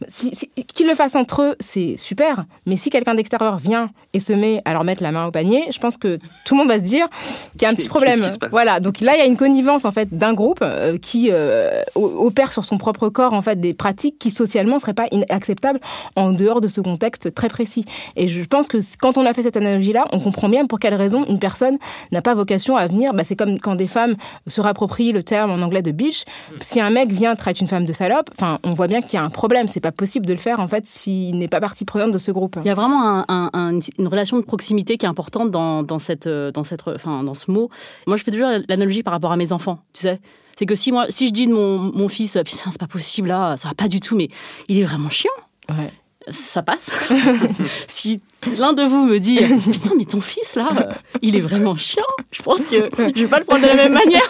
Si, 0.08 0.32
qu'ils 0.68 0.88
le 0.88 0.96
fassent 0.96 1.16
entre 1.16 1.42
eux, 1.42 1.56
c'est 1.60 1.96
super. 1.98 2.46
Mais 2.66 2.78
si 2.78 2.90
quelqu'un 2.90 3.16
d'extérieur 3.16 3.58
vient 3.58 3.90
et 4.14 4.20
se 4.20 4.34
met 4.34 4.62
à 4.66 4.74
leur 4.74 4.84
mettre 4.84 5.04
la 5.04 5.12
main 5.12 5.26
au 5.26 5.32
panier, 5.32 5.66
je 5.72 5.80
pense 5.80 5.98
que 5.98 6.18
tout 6.46 6.56
le 6.56 6.60
monde 6.60 6.68
va 6.68 6.80
se 6.80 6.84
dire 6.84 7.08
qu'il 7.54 7.64
y 7.64 7.66
a 7.66 7.70
un 7.70 7.76
petit 7.76 7.88
problème. 7.88 8.20
Voilà. 8.52 8.80
Donc 8.80 9.00
là, 9.00 9.16
il 9.16 9.20
y 9.20 9.22
a 9.22 9.26
une 9.26 9.38
connivence 9.38 9.71
en 9.86 9.92
fait 9.92 10.16
d'un 10.18 10.34
groupe 10.34 10.60
euh, 10.62 10.98
qui 10.98 11.30
euh, 11.32 11.82
opère 11.96 12.52
sur 12.52 12.66
son 12.66 12.78
propre 12.78 13.10
corps 13.10 13.34
en 13.34 13.42
fait 13.42 13.60
des 13.60 13.74
pratiques 13.74 14.18
qui 14.20 14.30
socialement 14.30 14.80
seraient 14.80 14.94
pas 14.94 15.08
inacceptables 15.12 15.80
en 16.16 16.32
dehors 16.32 16.62
de 16.62 16.68
ce 16.68 16.82
contexte 16.82 17.34
très 17.34 17.48
précis. 17.48 17.86
Et 18.16 18.28
je 18.28 18.44
pense 18.44 18.68
que 18.68 18.78
quand 19.00 19.18
on 19.18 19.26
a 19.26 19.34
fait 19.34 19.44
cette 19.44 19.58
analogie-là, 19.58 20.06
on 20.12 20.20
comprend 20.20 20.50
bien 20.50 20.66
pour 20.66 20.80
quelle 20.80 20.94
raison 20.94 21.26
une 21.26 21.40
personne 21.40 21.78
n'a 22.12 22.22
pas 22.22 22.34
vocation 22.34 22.76
à 22.76 22.88
venir. 22.88 23.14
Bah, 23.14 23.24
c'est 23.24 23.36
comme 23.36 23.60
quand 23.60 23.76
des 23.76 23.88
femmes 23.88 24.16
se 24.48 24.62
rapproprient 24.62 25.12
le 25.12 25.24
terme 25.24 25.52
en 25.52 25.62
anglais 25.62 25.82
de 25.82 25.92
bitch. 25.92 26.24
Si 26.60 26.80
un 26.80 26.90
mec 26.90 27.12
vient 27.12 27.36
traiter 27.36 27.62
une 27.62 27.68
femme 27.68 27.86
de 27.86 27.94
salope, 27.94 28.30
enfin, 28.36 28.60
on 28.64 28.74
voit 28.74 28.88
bien 28.88 29.02
qu'il 29.02 29.14
y 29.14 29.18
a 29.18 29.24
un 29.24 29.30
problème. 29.30 29.68
C'est 29.68 29.80
pas 29.80 29.92
possible 29.92 30.26
de 30.26 30.34
le 30.34 30.40
faire 30.40 30.60
en 30.60 30.68
fait 30.68 30.86
s'il 30.86 31.38
n'est 31.38 31.48
pas 31.48 31.60
partie 31.60 31.86
prenante 31.86 32.12
de 32.12 32.18
ce 32.18 32.32
groupe. 32.32 32.58
Il 32.64 32.68
y 32.68 32.72
a 32.72 32.76
vraiment 32.76 33.26
une 33.28 34.08
relation 34.08 34.38
de 34.38 34.44
proximité 34.44 34.98
qui 34.98 35.06
est 35.06 35.10
importante 35.10 35.52
dans, 35.52 36.00
cette, 36.00 36.28
dans 36.28 36.64
cette, 36.64 36.88
enfin, 36.88 37.24
dans 37.24 37.34
ce 37.34 37.52
mot. 37.52 37.70
Moi, 38.08 38.18
je 38.18 38.24
fais 38.24 38.32
toujours 38.32 38.50
l'analogie 38.68 39.04
par 39.04 39.14
rapport 39.14 39.32
à 39.32 39.38
mes 39.38 39.52
enfants 39.52 39.61
tu 39.94 40.02
sais. 40.02 40.20
C'est 40.58 40.66
que 40.66 40.76
si 40.76 40.92
moi, 40.92 41.08
si 41.10 41.28
je 41.28 41.34
dis 41.34 41.48
de 41.48 41.54
mon, 41.54 41.80
mon 41.80 42.08
fils, 42.08 42.38
putain, 42.46 42.70
c'est 42.72 42.80
pas 42.80 42.88
possible 42.88 43.30
là, 43.30 43.58
ça 43.58 43.70
va 43.70 43.74
pas 43.74 43.88
du 43.88 44.00
tout, 44.00 44.16
mais 44.16 44.30
il 44.68 44.80
est 44.80 44.84
vraiment 44.84 45.10
chiant. 45.10 45.32
Ouais. 45.70 45.92
Ça 46.30 46.62
passe. 46.62 47.10
si 47.88 48.22
l'un 48.60 48.74
de 48.74 48.84
vous 48.84 49.06
me 49.06 49.18
dit, 49.18 49.40
putain, 49.72 49.94
mais 49.98 50.06
ton 50.06 50.22
fils 50.22 50.56
là, 50.56 50.70
il 51.24 51.36
est 51.36 51.40
vraiment 51.40 51.76
chiant, 51.76 52.04
je 52.32 52.44
pense 52.44 52.60
que 52.60 52.90
je 52.98 53.22
vais 53.24 53.28
pas 53.28 53.40
le 53.40 53.46
prendre 53.46 53.64
de 53.64 53.68
la 53.68 53.76
même 53.76 53.94
manière. 53.94 54.28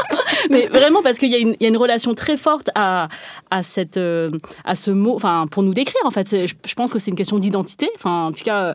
mais 0.50 0.68
vraiment 0.68 1.02
parce 1.02 1.18
qu'il 1.18 1.30
y, 1.30 1.56
y, 1.60 1.64
a 1.66 1.68
une 1.68 1.76
relation 1.76 2.14
très 2.14 2.38
forte 2.38 2.70
à, 2.74 3.08
à, 3.50 3.62
cette, 3.62 3.98
euh, 3.98 4.30
à 4.64 4.74
ce 4.74 4.90
mot, 4.90 5.14
enfin, 5.16 5.46
pour 5.50 5.62
nous 5.62 5.74
décrire 5.74 6.00
en 6.06 6.10
fait. 6.10 6.46
Je, 6.46 6.54
je 6.66 6.74
pense 6.74 6.94
que 6.94 6.98
c'est 6.98 7.10
une 7.10 7.16
question 7.16 7.38
d'identité. 7.38 7.90
Enfin, 7.96 8.28
en 8.28 8.32
tout 8.32 8.44
cas 8.44 8.74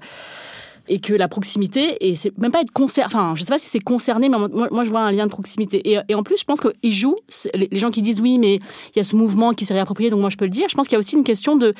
et 0.89 0.99
que 0.99 1.13
la 1.13 1.28
proximité, 1.28 2.08
et 2.08 2.15
c'est 2.15 2.38
même 2.38 2.52
pas 2.52 2.62
être 2.62 2.71
concerné, 2.71 3.06
enfin, 3.06 3.34
je 3.36 3.41
sais 3.41 3.47
pas 3.47 3.60
si 3.60 3.69
c'est 3.69 3.80
concerné, 3.80 4.28
mais 4.28 4.38
moi, 4.38 4.84
je 4.84 4.89
vois 4.89 5.02
un 5.02 5.12
lien 5.12 5.25
de 5.25 5.32
proximité. 5.32 5.82
Et, 5.89 6.15
en 6.15 6.23
plus, 6.23 6.39
je 6.39 6.45
pense 6.45 6.60
qu'ils 6.60 6.93
jouent, 6.93 7.15
les 7.54 7.80
gens 7.80 7.91
qui 7.91 8.02
disent 8.02 8.21
oui, 8.21 8.39
mais 8.39 8.56
il 8.56 8.97
y 8.97 8.99
a 8.99 9.04
ce 9.04 9.15
mouvement 9.15 9.54
qui 9.54 9.65
s'est 9.65 9.73
réapproprié, 9.73 10.10
donc 10.10 10.19
moi 10.19 10.30
je 10.30 10.38
peux 10.38 10.45
le 10.45 10.52
dire. 10.52 10.67
Je 10.69 10.75
pense 10.75 10.88
qu'il 10.88 10.95
y 10.95 10.97
a 10.97 10.99
aussi 10.99 11.15
une 11.15 11.23
question 11.23 11.56
de, 11.56 11.73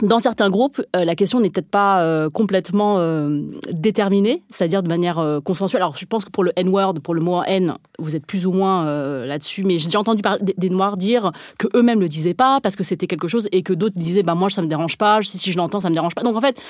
dans 0.00 0.18
certains 0.18 0.48
groupes, 0.48 0.80
euh, 0.96 1.04
la 1.04 1.14
question 1.14 1.40
n'est 1.40 1.50
peut-être 1.50 1.68
pas 1.68 2.02
euh, 2.02 2.30
complètement 2.30 2.96
euh, 2.98 3.40
déterminée, 3.72 4.42
c'est-à-dire 4.48 4.82
de 4.82 4.88
manière 4.88 5.40
consensuelle. 5.44 5.82
Alors, 5.82 5.96
je 5.96 6.06
pense 6.06 6.24
que 6.24 6.30
pour 6.30 6.44
le 6.44 6.52
N-word, 6.56 6.94
pour 7.02 7.14
le 7.14 7.20
mot 7.20 7.42
N, 7.42 7.74
vous 7.98 8.16
êtes 8.16 8.26
plus 8.26 8.46
ou 8.46 8.52
moins 8.52 8.84
là-dessus, 9.26 9.64
mais 9.64 9.78
j'ai 9.78 9.86
déjà 9.86 10.00
entendu 10.00 10.22
des, 10.40 10.70
Noirs 10.70 10.96
dire 10.96 11.32
que 11.58 11.68
eux-mêmes 11.74 12.00
le 12.00 12.08
disaient 12.08 12.34
pas 12.34 12.60
parce 12.60 12.76
que 12.76 12.84
c'était 12.84 13.06
quelque 13.06 13.28
chose 13.28 13.48
et 13.52 13.62
que 13.62 13.72
d'autres 13.72 13.98
disaient, 13.98 14.22
bah 14.22 14.34
moi 14.34 14.48
ça 14.48 14.62
me 14.62 14.66
dérange 14.66 14.96
pas, 14.96 15.20
si, 15.22 15.38
si 15.38 15.52
je 15.52 15.58
l'entends 15.58 15.80
ça 15.80 15.90
me 15.90 15.94
dérange 15.94 16.14
pas. 16.14 16.22
Donc 16.22 16.36
en 16.36 16.40
fait, 16.40 16.60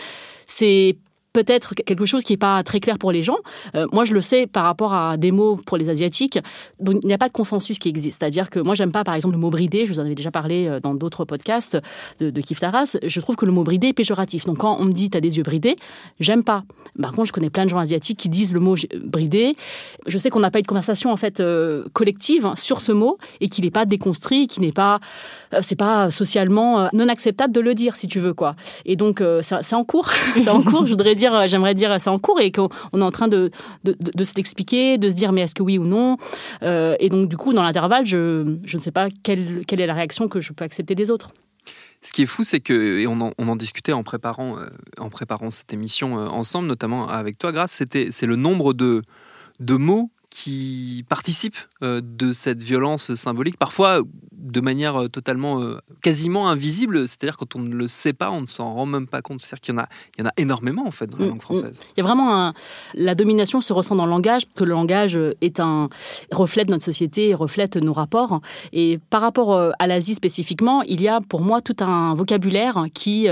c'est 0.47 0.97
peut-être 1.33 1.75
quelque 1.75 2.07
chose 2.07 2.25
qui 2.25 2.35
n'est 2.35 2.39
pas 2.39 2.63
très 2.63 2.81
clair 2.81 2.99
pour 2.99 3.13
les 3.13 3.23
gens. 3.23 3.39
Euh, 3.75 3.87
moi, 3.93 4.05
je 4.05 4.13
le 4.13 4.21
sais 4.21 4.47
par 4.47 4.65
rapport 4.65 4.95
à 4.95 5.17
des 5.17 5.33
mots 5.33 5.57
pour 5.67 5.77
les 5.77 5.89
asiatiques. 5.89 6.39
Donc, 6.81 6.99
il 7.03 7.07
n'y 7.07 7.15
a 7.15 7.19
pas 7.19 7.29
de 7.29 7.33
consensus 7.33 7.79
qui 7.79 7.89
existe. 7.89 8.21
C'est-à-dire 8.21 8.51
que 8.51 8.61
moi, 8.61 8.75
j'aime 8.75 8.93
pas, 8.93 9.05
par 9.05 9.15
exemple, 9.15 9.35
le 9.35 9.41
mot 9.41 9.51
bridé. 9.51 9.87
Je 9.87 9.93
vous 9.93 9.99
en 9.99 10.05
avais 10.05 10.15
déjà 10.15 10.31
parlé 10.31 10.67
euh, 10.67 10.81
dans 10.81 10.95
d'autres 10.95 11.25
podcasts 11.25 11.79
de, 12.19 12.31
de 12.31 12.41
Kif. 12.41 12.61
Je 13.03 13.21
trouve 13.21 13.37
que 13.37 13.47
le 13.47 13.53
mot 13.53 13.65
bridé 13.65 13.89
est 13.89 13.93
péjoratif. 13.93 14.45
Donc, 14.45 14.59
quand 14.59 14.77
on 14.79 14.85
me 14.85 14.93
dit 14.93 15.11
t'as 15.11 15.21
des 15.21 15.37
yeux 15.37 15.43
bridés, 15.43 15.77
j'aime 16.21 16.45
pas. 16.45 16.65
Par 17.01 17.13
contre, 17.13 17.29
je 17.29 17.33
connais 17.33 17.51
plein 17.51 17.65
de 17.65 17.71
gens 17.71 17.79
asiatiques 17.79 18.19
qui 18.19 18.29
disent 18.29 18.53
le 18.53 18.61
mot 18.61 18.77
bridé. 19.03 19.57
Je 20.07 20.19
sais 20.19 20.29
qu'on 20.29 20.41
n'a 20.41 20.51
pas 20.51 20.59
eu 20.59 20.63
de 20.63 20.67
conversation 20.67 21.11
en 21.11 21.17
fait 21.17 21.41
euh, 21.41 21.85
collective 21.95 22.53
sur 22.57 22.81
ce 22.81 22.93
mot 22.93 23.19
et 23.41 23.49
qu'il 23.49 23.65
n'est 23.65 23.71
pas 23.71 23.87
déconstruit, 23.87 24.47
qu'il 24.47 24.63
n'est 24.63 24.73
pas, 24.73 25.01
c'est 25.63 25.77
pas 25.77 26.11
socialement 26.11 26.89
non 26.93 27.09
acceptable 27.09 27.53
de 27.53 27.61
le 27.61 27.75
dire, 27.75 27.97
si 27.97 28.07
tu 28.07 28.21
veux 28.21 28.35
quoi. 28.35 28.55
Et 28.85 28.97
donc, 28.97 29.23
c'est 29.41 29.75
en 29.75 29.85
cours. 29.85 30.11
c'est 30.37 30.51
en 30.51 30.63
cours. 30.63 30.85
Je 30.87 30.91
voudrais 30.91 31.15
dire 31.15 31.22
euh, 31.31 31.47
j'aimerais 31.47 31.75
dire, 31.75 31.97
c'est 32.01 32.11
en 32.11 32.19
cours 32.19 32.41
et 32.41 32.51
qu'on 32.51 32.69
est 32.69 33.03
en 33.03 33.11
train 33.11 33.29
de, 33.29 33.51
de, 33.85 34.25
se 34.25 34.35
l'expliquer, 34.35 34.99
de 34.99 35.09
se 35.09 35.15
dire 35.15 35.33
mais 35.33 35.43
est-ce 35.43 35.55
que 35.55 35.63
oui 35.63 35.79
ou 35.79 35.85
non? 35.85 36.17
Euh, 36.63 36.97
et 37.01 37.09
donc 37.09 37.29
du 37.29 37.37
coup, 37.37 37.53
dans 37.53 37.63
l'intervalle, 37.63 38.07
je, 38.07 38.59
je 38.65 38.77
ne 38.77 38.83
sais 38.83 38.91
pas 38.91 39.09
quelle, 39.23 39.65
quelle 39.67 39.81
est 39.81 39.87
la 39.87 39.95
réaction 39.95 40.29
que 40.29 40.41
je 40.41 40.53
peux 40.53 40.65
accepter 40.65 40.95
des 40.95 41.11
autres. 41.11 41.31
Ce 42.01 42.13
qui 42.13 42.23
est 42.23 42.27
fou, 42.27 42.43
c'est 42.43 42.61
que, 42.61 42.99
et 42.99 43.07
on 43.07 43.21
en, 43.21 43.57
discutait 43.57 43.93
en 43.93 44.03
préparant, 44.03 44.59
euh, 44.59 44.67
en 44.99 45.09
préparant 45.09 45.51
cette 45.51 45.73
émission 45.73 46.15
ensemble, 46.15 46.67
notamment 46.67 47.09
avec 47.09 47.39
toi, 47.39 47.53
Grace, 47.53 47.73
c'était, 47.73 48.09
c'est 48.11 48.27
le 48.27 48.35
nombre 48.35 48.73
de, 48.73 49.03
de 49.61 49.75
mots 49.75 50.11
qui 50.33 51.05
participent 51.09 51.59
de 51.83 52.33
cette 52.33 52.63
violence 52.63 53.13
symbolique, 53.15 53.59
parfois 53.59 54.01
de 54.33 54.61
manière 54.61 55.09
totalement, 55.11 55.77
quasiment 56.03 56.49
invisible. 56.49 57.07
C'est-à-dire 57.07 57.37
quand 57.37 57.55
on 57.55 57.61
ne 57.61 57.75
le 57.75 57.87
sait 57.87 58.13
pas, 58.13 58.31
on 58.31 58.41
ne 58.41 58.47
s'en 58.47 58.73
rend 58.73 58.87
même 58.87 59.07
pas 59.07 59.21
compte. 59.23 59.41
C'est-à-dire 59.41 59.61
qu'il 59.61 59.75
y 59.75 59.79
en 59.79 59.83
a, 59.83 59.89
il 60.17 60.25
y 60.25 60.27
en 60.27 60.31
a 60.31 60.33
énormément 60.37 60.87
en 60.87 60.91
fait 60.91 61.07
dans 61.07 61.19
la 61.19 61.27
mm, 61.27 61.29
langue 61.29 61.43
française. 61.43 61.85
Il 61.97 62.01
y 62.01 62.03
a 62.03 62.05
vraiment 62.05 62.35
un, 62.35 62.55
la 62.95 63.15
domination 63.15 63.61
se 63.61 63.73
ressent 63.73 63.95
dans 63.95 64.07
le 64.07 64.11
langage, 64.11 64.45
que 64.55 64.65
le 64.65 64.73
langage 64.73 65.19
est 65.41 65.61
un 65.61 65.89
reflète 66.31 66.69
notre 66.71 66.85
société, 66.85 67.35
reflète 67.35 67.77
nos 67.77 67.93
rapports. 67.93 68.41
Et 68.73 68.99
par 69.11 69.21
rapport 69.21 69.73
à 69.79 69.87
l'Asie 69.87 70.15
spécifiquement, 70.15 70.83
il 70.83 71.03
y 71.03 71.09
a 71.09 71.21
pour 71.21 71.43
moi 71.43 71.61
tout 71.61 71.77
un 71.81 72.15
vocabulaire 72.15 72.87
qui 72.95 73.29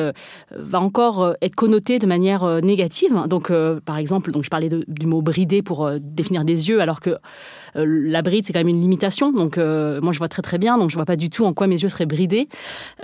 va 0.54 0.80
encore 0.80 1.34
être 1.40 1.54
connoté 1.54 1.98
de 1.98 2.06
manière 2.06 2.62
négative. 2.62 3.24
Donc, 3.26 3.52
par 3.84 3.96
exemple, 3.96 4.32
donc 4.32 4.44
je 4.44 4.50
parlais 4.50 4.68
du 4.68 5.06
mot 5.06 5.22
bridé 5.22 5.62
pour 5.62 5.90
définir 6.00 6.44
des 6.44 6.68
yeux, 6.68 6.80
alors 6.80 6.89
que 6.98 7.16
euh, 7.76 7.84
la 7.86 8.22
bride, 8.22 8.46
c'est 8.46 8.52
quand 8.52 8.60
même 8.60 8.68
une 8.68 8.80
limitation. 8.80 9.32
Donc, 9.32 9.58
euh, 9.58 10.00
moi, 10.00 10.12
je 10.12 10.18
vois 10.18 10.28
très 10.28 10.42
très 10.42 10.58
bien, 10.58 10.78
donc 10.78 10.90
je 10.90 10.96
vois 10.96 11.04
pas 11.04 11.16
du 11.16 11.30
tout 11.30 11.44
en 11.44 11.52
quoi 11.52 11.66
mes 11.66 11.80
yeux 11.80 11.88
seraient 11.88 12.06
bridés. 12.06 12.48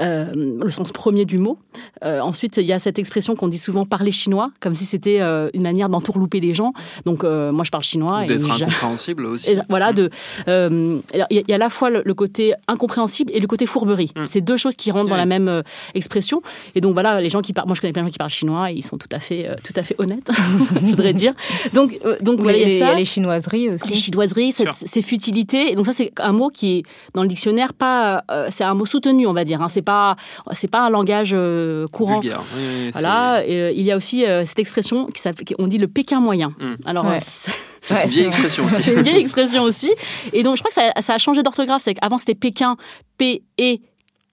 Euh, 0.00 0.26
le 0.34 0.70
sens 0.70 0.92
premier 0.92 1.24
du 1.24 1.38
mot. 1.38 1.58
ensuite, 2.02 2.56
il 2.56 2.66
y 2.66 2.72
a 2.72 2.78
cette 2.78 2.98
expression 2.98 3.36
qu'on 3.36 3.48
dit 3.48 3.58
souvent 3.58 3.84
parler 3.84 4.12
chinois, 4.12 4.50
comme 4.60 4.74
si 4.74 4.84
c'était 4.84 5.20
une 5.20 5.62
manière 5.62 5.88
d'entourlouper 5.88 6.40
des 6.40 6.54
gens. 6.54 6.72
Donc, 7.04 7.22
moi, 7.22 7.64
je 7.64 7.70
parle 7.70 7.84
chinois. 7.84 8.24
D'être 8.26 8.50
incompréhensible 8.50 9.26
aussi. 9.26 9.56
voilà, 9.68 9.92
de. 9.92 10.10
Il 10.46 11.02
y, 11.30 11.52
a 11.52 11.54
à 11.54 11.58
la 11.58 11.70
fois 11.70 11.90
le, 11.90 12.14
côté 12.14 12.54
incompréhensible 12.68 13.30
et 13.34 13.40
le 13.40 13.46
côté 13.46 13.66
fourberie. 13.66 14.12
Mm. 14.16 14.24
C'est 14.24 14.40
deux 14.40 14.56
choses 14.56 14.74
qui 14.74 14.90
rentrent 14.90 15.10
dans 15.10 15.16
la 15.16 15.26
même 15.26 15.62
expression. 15.94 16.42
Et 16.74 16.80
donc, 16.80 16.94
voilà, 16.94 17.20
les 17.20 17.28
gens 17.28 17.42
qui 17.42 17.52
parlent. 17.52 17.68
Moi, 17.68 17.74
je 17.74 17.80
connais 17.80 17.92
plein 17.92 18.02
de 18.02 18.08
gens 18.08 18.12
qui 18.12 18.18
parlent 18.18 18.30
chinois 18.30 18.70
et 18.70 18.74
ils 18.74 18.84
sont 18.84 18.98
tout 18.98 19.08
à 19.12 19.20
fait, 19.20 19.48
tout 19.64 19.74
à 19.76 19.82
fait 19.82 19.94
honnêtes, 19.98 20.30
je 20.82 20.86
voudrais 20.86 21.12
dire. 21.12 21.34
Donc, 21.72 21.98
donc 22.22 22.40
il 22.42 22.78
y, 22.78 22.82
a 22.82 22.94
les 22.94 23.04
chinoiseries 23.04 23.75
aussi. 23.76 23.90
Les 23.90 23.96
chinoiseries, 23.96 24.52
ces 24.52 25.02
futilités. 25.02 25.74
Donc 25.74 25.86
ça, 25.86 25.92
c'est 25.92 26.12
un 26.18 26.32
mot 26.32 26.48
qui 26.48 26.78
est 26.78 26.82
dans 27.14 27.22
le 27.22 27.28
dictionnaire 27.28 27.72
pas. 27.72 28.24
Euh, 28.30 28.48
c'est 28.50 28.64
un 28.64 28.74
mot 28.74 28.86
soutenu, 28.86 29.26
on 29.26 29.32
va 29.32 29.44
dire. 29.44 29.62
Hein. 29.62 29.68
C'est 29.68 29.82
pas, 29.82 30.16
c'est 30.52 30.70
pas 30.70 30.80
un 30.80 30.90
langage 30.90 31.32
euh, 31.34 31.86
courant. 31.88 32.20
voilà. 32.92 33.42
Euh, 33.48 33.72
il 33.74 33.82
y 33.82 33.92
a 33.92 33.96
aussi 33.96 34.24
cette 34.44 34.58
expression 34.58 35.06
qui 35.06 35.54
on 35.58 35.66
dit 35.66 35.78
le 35.78 35.88
Pékin 35.88 36.20
moyen. 36.20 36.54
Hmm. 36.58 36.74
Alors. 36.84 37.06
C'est 37.88 38.02
une 38.02 38.10
vieille 38.10 38.26
expression 38.26 38.64
aussi. 38.64 38.74
c'est 38.82 38.94
une 38.94 39.02
vieille 39.02 39.20
expression 39.20 39.62
aussi. 39.62 39.92
Et 40.32 40.42
donc, 40.42 40.56
je 40.56 40.62
crois 40.62 40.70
que 40.70 40.74
ça, 40.74 41.00
ça 41.00 41.14
a 41.14 41.18
changé 41.18 41.44
d'orthographe. 41.44 41.82
C'est 41.82 41.94
qu'avant, 41.94 42.18
c'était 42.18 42.34
Pékin, 42.34 42.76
P-E 43.16 43.78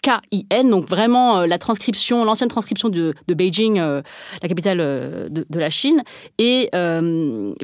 K-I-N, 0.03 0.69
donc 0.69 0.87
vraiment 0.87 1.37
euh, 1.37 1.47
la 1.47 1.57
transcription, 1.57 2.25
l'ancienne 2.25 2.49
transcription 2.49 2.89
de, 2.89 3.13
de 3.27 3.33
Beijing, 3.33 3.79
euh, 3.79 4.01
la 4.41 4.49
capitale 4.49 4.79
euh, 4.81 5.29
de, 5.29 5.45
de, 5.49 5.59
la 5.59 5.69
Chine, 5.69 6.03
et 6.37 6.69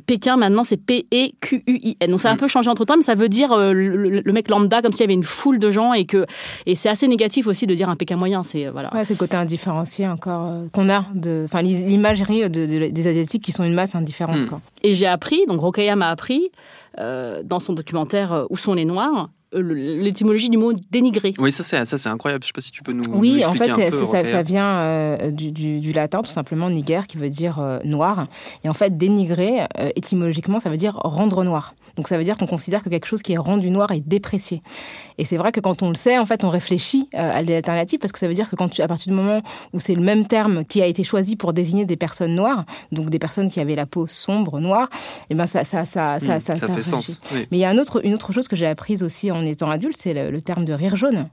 Pékin 0.06 0.38
maintenant 0.38 0.64
c'est 0.64 0.78
P-E-Q-U-I-N. 0.78 2.10
Donc 2.10 2.22
ça 2.22 2.30
a 2.30 2.32
un 2.32 2.36
mm. 2.36 2.40
peu 2.40 2.48
changé 2.48 2.70
entre 2.70 2.86
temps, 2.86 2.96
mais 2.96 3.04
ça 3.04 3.16
veut 3.16 3.28
dire 3.28 3.56
le, 3.56 4.32
mec 4.32 4.50
lambda 4.50 4.82
comme 4.82 4.94
s'il 4.94 5.02
y 5.02 5.04
avait 5.04 5.14
une 5.14 5.24
foule 5.24 5.60
de 5.60 5.70
gens 5.70 5.94
et 5.94 6.06
que 6.06 6.26
et 6.66 6.76
c'est 6.76 6.90
assez 6.90 7.08
négatif 7.08 7.46
aussi 7.48 7.68
de 7.68 7.76
dire 7.76 7.90
un 7.90 7.98
Pékin 7.98 8.16
moyen. 8.16 8.44
C'est 8.44 8.70
voilà. 8.70 8.94
Ouais, 8.94 9.04
c'est 9.04 9.16
le 9.16 9.20
côté 9.20 9.36
indifférencié 9.36 10.08
encore 10.08 10.54
qu'on 10.72 10.90
a 10.90 11.04
de, 11.14 11.42
enfin 11.44 11.62
l'imagerie 11.62 12.50
des 12.50 13.08
asiatiques 13.08 13.44
qui 13.44 13.52
sont 13.52 13.66
une 13.66 13.74
masse 13.74 13.96
indifférente. 13.96 14.46
Mm. 14.46 14.50
Quoi. 14.50 14.62
Et 14.84 14.94
j'ai 14.94 15.08
appris, 15.08 15.46
donc 15.46 15.60
Rokaya 15.60 15.96
m'a 15.98 16.10
appris 16.10 16.50
dans 16.98 17.60
son 17.60 17.74
documentaire 17.74 18.46
Où 18.50 18.58
sont 18.58 18.74
les 18.74 18.86
Noirs 18.86 19.30
l'étymologie 19.54 20.50
du 20.50 20.58
mot 20.58 20.74
dénigrer. 20.92 21.34
Oui, 21.38 21.52
ça 21.52 21.64
c'est 21.64 21.84
ça 21.86 21.98
c'est 21.98 22.10
incroyable. 22.10 22.44
Je 22.44 22.48
sais 22.48 22.54
pas 22.54 22.62
si 22.62 22.72
tu 22.72 22.84
peux 22.84 22.92
nous. 22.92 23.04
Oui, 23.12 23.44
en 23.46 23.54
fait, 23.54 23.72
ça, 23.72 24.26
ça, 24.26 24.44
vient 24.44 24.80
euh, 24.80 25.32
du, 25.32 25.52
du, 25.52 25.92
latin 25.92 26.22
tout 26.22 26.30
simplement 26.30 26.70
niger 26.70 27.08
qui 27.08 27.18
veut 27.18 27.30
dire 27.30 27.60
euh, 27.60 27.80
noir. 27.84 28.28
Et 28.64 28.70
en 28.70 28.74
fait, 28.74 28.98
dénigrer 28.98 29.62
étymologiquement, 29.96 30.60
ça 30.60 30.70
veut 30.70 30.78
dire 30.78 30.96
rendre 30.96 31.44
noir. 31.44 31.74
Donc 31.96 32.08
ça 32.08 32.18
veut 32.18 32.24
dire 32.24 32.38
qu'on 32.38 32.48
considère 32.48 32.82
que 32.82 32.90
quelque 32.90 33.06
chose 33.06 33.22
qui 33.22 33.34
est 33.34 33.38
rendu 33.38 33.72
noir 33.72 33.92
est 33.92 34.00
déprécié. 34.00 34.62
Et 35.18 35.26
c'est 35.26 35.38
vrai 35.38 35.52
que 35.52 35.60
quand 35.60 35.84
on 35.84 35.90
le 35.90 35.96
sait, 35.96 36.18
en 36.18 36.26
fait, 36.26 36.44
on 36.44 36.50
réfléchit 36.50 37.10
à 37.14 37.42
l'alternative 37.42 38.00
parce 38.00 38.12
que 38.12 38.20
ça 38.20 38.28
veut 38.28 38.34
dire 38.34 38.50
que 38.50 38.56
quand 38.56 38.70
tu, 38.70 38.82
à 38.82 38.88
partir 38.88 39.12
du 39.12 39.18
moment 39.18 39.42
où 39.74 39.80
c'est 39.80 39.96
le 39.96 40.02
même 40.02 40.26
terme 40.26 40.64
qui 40.64 40.82
a 40.82 40.86
été 40.86 41.04
choisi 41.04 41.36
pour 41.36 41.54
désigner 41.54 41.86
des 41.86 41.98
personnes 41.98 42.36
noires, 42.36 42.66
donc 42.92 43.10
des 43.10 43.20
personnes 43.20 43.50
qui 43.50 43.60
avaient 43.60 43.76
la 43.76 43.86
peau 43.86 44.08
sombre 44.08 44.60
noire, 44.60 44.90
et 44.94 45.26
eh 45.32 45.36
ben 45.36 45.46
ça 45.46 45.64
ça 45.64 45.86
ça 45.86 46.20
ça, 46.20 46.38
hmm, 46.38 46.40
ça, 46.40 46.56
fait 46.56 46.82
sens. 46.82 47.20
Mais 47.52 47.58
il 47.58 47.60
y 47.60 47.66
a 47.66 47.70
un 47.70 47.78
autre, 47.78 48.06
une 48.06 48.14
autre 48.14 48.32
chose 48.32 48.48
que 48.48 48.56
j'ai 48.56 48.68
apprise 48.68 49.04
aussi 49.04 49.32
en 49.32 49.39
en 49.40 49.46
étant 49.46 49.70
adulte, 49.70 49.98
c'est 49.98 50.14
le, 50.14 50.42
terme 50.42 50.66
de 50.66 50.74
rire 50.74 50.96
jaune. 50.96 51.30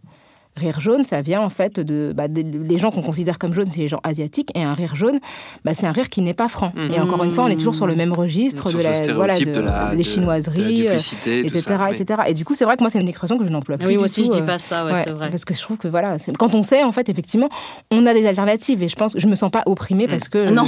Rire 0.56 0.80
jaune, 0.80 1.04
ça 1.04 1.22
vient 1.22 1.40
en 1.40 1.50
fait 1.50 1.80
de, 1.80 2.12
bah, 2.14 2.26
les 2.28 2.78
gens 2.78 2.90
qu'on 2.90 3.02
considère 3.02 3.38
comme 3.38 3.52
jaunes, 3.52 3.68
c'est 3.70 3.80
les 3.80 3.88
gens 3.88 4.00
asiatiques, 4.04 4.50
et 4.54 4.62
un 4.62 4.74
rire 4.74 4.96
jaune, 4.96 5.20
bah, 5.64 5.74
c'est 5.74 5.86
un 5.86 5.92
rire 5.92 6.08
qui 6.08 6.22
n'est 6.22 6.34
pas 6.34 6.48
franc. 6.48 6.72
Et 6.90 6.98
encore 7.00 7.22
une 7.24 7.30
fois, 7.30 7.44
on 7.44 7.48
est 7.48 7.56
toujours 7.56 7.74
sur 7.74 7.86
le 7.86 7.94
même 7.94 8.12
registre 8.12 8.72
de 8.72 8.80
la, 8.82 9.12
voilà, 9.12 9.94
des 9.94 10.02
chinoiseries, 10.02 10.86
etc., 10.86 11.74
etc. 11.90 12.22
Et 12.28 12.34
du 12.34 12.44
coup, 12.44 12.54
c'est 12.54 12.64
vrai 12.64 12.76
que 12.76 12.82
moi, 12.82 12.90
c'est 12.90 13.00
une 13.00 13.08
expression 13.08 13.38
que 13.38 13.44
je 13.44 13.50
n'emploie 13.50 13.78
plus. 13.78 13.88
Oui, 13.88 13.96
moi 13.96 14.04
aussi, 14.04 14.24
je 14.24 14.30
dis 14.30 14.42
pas 14.42 14.58
ça, 14.58 14.84
ouais, 14.84 15.02
c'est 15.04 15.10
vrai. 15.10 15.30
Parce 15.30 15.44
que 15.44 15.54
je 15.54 15.60
trouve 15.60 15.76
que 15.76 15.88
voilà, 15.88 16.16
quand 16.38 16.54
on 16.54 16.62
sait, 16.62 16.82
en 16.82 16.92
fait, 16.92 17.08
effectivement, 17.08 17.48
on 17.90 18.06
a 18.06 18.14
des 18.14 18.26
alternatives, 18.26 18.82
et 18.82 18.88
je 18.88 18.96
pense, 18.96 19.18
je 19.18 19.26
me 19.26 19.34
sens 19.34 19.50
pas 19.50 19.62
opprimée 19.66 20.08
parce 20.08 20.28
que 20.28 20.50
non, 20.50 20.64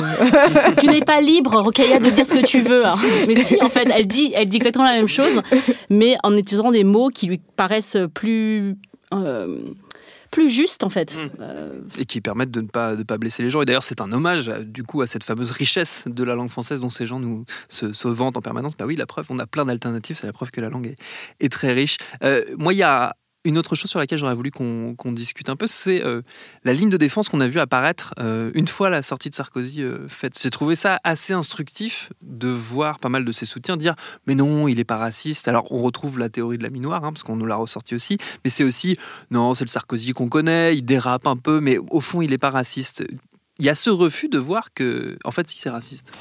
tu 0.79 0.87
n'es 0.87 1.01
pas 1.01 1.21
libre, 1.21 1.61
Rokaya, 1.61 1.99
de 1.99 2.11
dire 2.11 2.27
ce 2.27 2.35
que 2.35 2.45
tu 2.45 2.61
veux. 2.61 2.87
Hein. 2.87 2.97
Mais 3.29 3.37
si, 3.37 3.57
en 3.63 3.69
fait, 3.69 3.89
elle 3.95 4.07
dit, 4.07 4.33
elle 4.35 4.49
dit 4.49 4.57
exactement 4.57 4.85
la 4.85 4.95
même 4.95 5.09
chose, 5.09 5.41
mais 5.91 6.17
en 6.23 6.37
utilisant 6.37 6.71
des 6.71 6.85
mots 6.85 7.09
qui 7.09 7.27
lui 7.27 7.41
paraissent 7.57 7.97
plus 8.15 8.77
euh, 9.15 9.61
plus 10.31 10.51
juste 10.51 10.85
en 10.85 10.91
fait. 10.91 11.17
Mmh. 11.17 11.31
Euh, 11.41 11.81
Et 11.99 12.05
qui 12.05 12.21
permettent 12.21 12.51
de 12.51 12.61
ne 12.61 12.69
pas, 12.69 12.97
de 12.97 13.03
pas 13.03 13.19
blesser 13.19 13.43
les 13.43 13.51
gens. 13.51 13.63
Et 13.63 13.65
d'ailleurs, 13.65 13.83
c'est 13.83 14.01
un 14.01 14.13
hommage 14.13 14.49
du 14.49 14.83
coup 14.83 15.01
à 15.03 15.07
cette 15.07 15.25
fameuse 15.25 15.51
richesse 15.51 16.05
de 16.07 16.25
la 16.25 16.35
langue 16.35 16.51
française 16.51 16.81
dont 16.81 16.91
ces 16.91 17.07
gens 17.07 17.21
nous 17.21 17.45
se, 17.69 17.93
se 17.93 18.09
vantent 18.09 18.37
en 18.37 18.43
permanence. 18.43 18.77
Bah 18.77 18.87
oui, 18.87 18.97
la 18.97 19.07
preuve, 19.07 19.27
on 19.31 19.39
a 19.39 19.47
plein 19.47 19.65
d'alternatives, 19.65 20.19
c'est 20.21 20.27
la 20.27 20.33
preuve 20.33 20.51
que 20.51 20.61
la 20.61 20.69
langue 20.69 20.89
est, 20.89 20.97
est 21.41 21.51
très 21.51 21.73
riche. 21.73 21.99
Euh, 22.23 22.45
moi, 22.59 22.75
il 22.75 22.79
y 22.79 22.83
a 22.83 23.17
une 23.45 23.57
autre 23.57 23.75
chose 23.77 23.91
sur 23.91 23.99
laquelle 23.99 24.19
j'aurais 24.19 24.35
voulu 24.35 24.51
qu'on 24.51 25.13
discute 25.13 25.49
un 25.49 25.57
peu, 25.57 25.67
c'est 25.67 26.05
euh, 26.05 26.23
la 26.65 26.73
ligne 26.73 26.91
de 26.91 26.97
défense 26.97 27.29
qu'on 27.29 27.41
a 27.41 27.49
vu 27.49 27.61
apparaître 27.61 28.15
euh, 28.19 28.51
une 28.55 28.67
fois 28.67 28.91
la 28.91 29.03
sortie 29.03 29.31
de 29.31 29.35
Sarkozy 29.35 29.83
euh, 29.83 30.09
faite. 30.09 30.39
J'ai 30.41 30.51
trouvé 30.51 30.75
ça 30.75 31.01
assez 31.05 31.33
instructif 31.33 32.13
de 32.21 32.49
voir 32.49 32.99
pas 32.99 33.09
mal 33.09 33.25
de 33.25 33.33
ses 33.33 33.47
soutiens 33.47 33.77
dire 33.77 33.95
mais 34.27 34.35
non, 34.35 34.69
il 34.69 34.77
n'est 34.77 34.85
pas 34.85 34.99
raciste. 34.99 35.49
Alors 35.49 35.71
on 35.73 35.79
retrouve 35.79 36.19
la 36.19 36.29
théorie 36.29 36.59
de 36.59 36.63
la 36.63 36.71
minoire, 36.71 37.05
hein, 37.05 37.13
parce 37.13 37.23
qu'on 37.23 37.37
nous 37.37 37.47
l'a 37.47 37.57
ressorti 37.57 37.95
aussi, 37.95 38.19
mais 38.45 38.51
c'est 38.51 38.65
aussi 38.65 38.99
non, 39.31 39.55
c'est 39.55 39.65
le 39.65 39.71
Sarkozy 39.71 40.13
qu'on 40.13 40.29
connaît, 40.29 40.77
il 40.77 40.83
dérape 40.83 41.27
un 41.27 41.37
peu, 41.37 41.61
mais 41.61 41.79
au 41.79 42.01
fond 42.01 42.21
il 42.21 42.31
n'est 42.31 42.39
pas 42.39 42.51
raciste 42.51 43.05
il 43.59 43.67
y 43.67 43.69
a 43.69 43.75
ce 43.75 43.91
refus 43.91 44.29
de 44.29 44.39
voir 44.39 44.73
que, 44.73 45.19
en 45.25 45.33
fait, 45.33 45.49
si 45.49 45.59
c'est 45.59 45.71
raciste. 45.71 46.13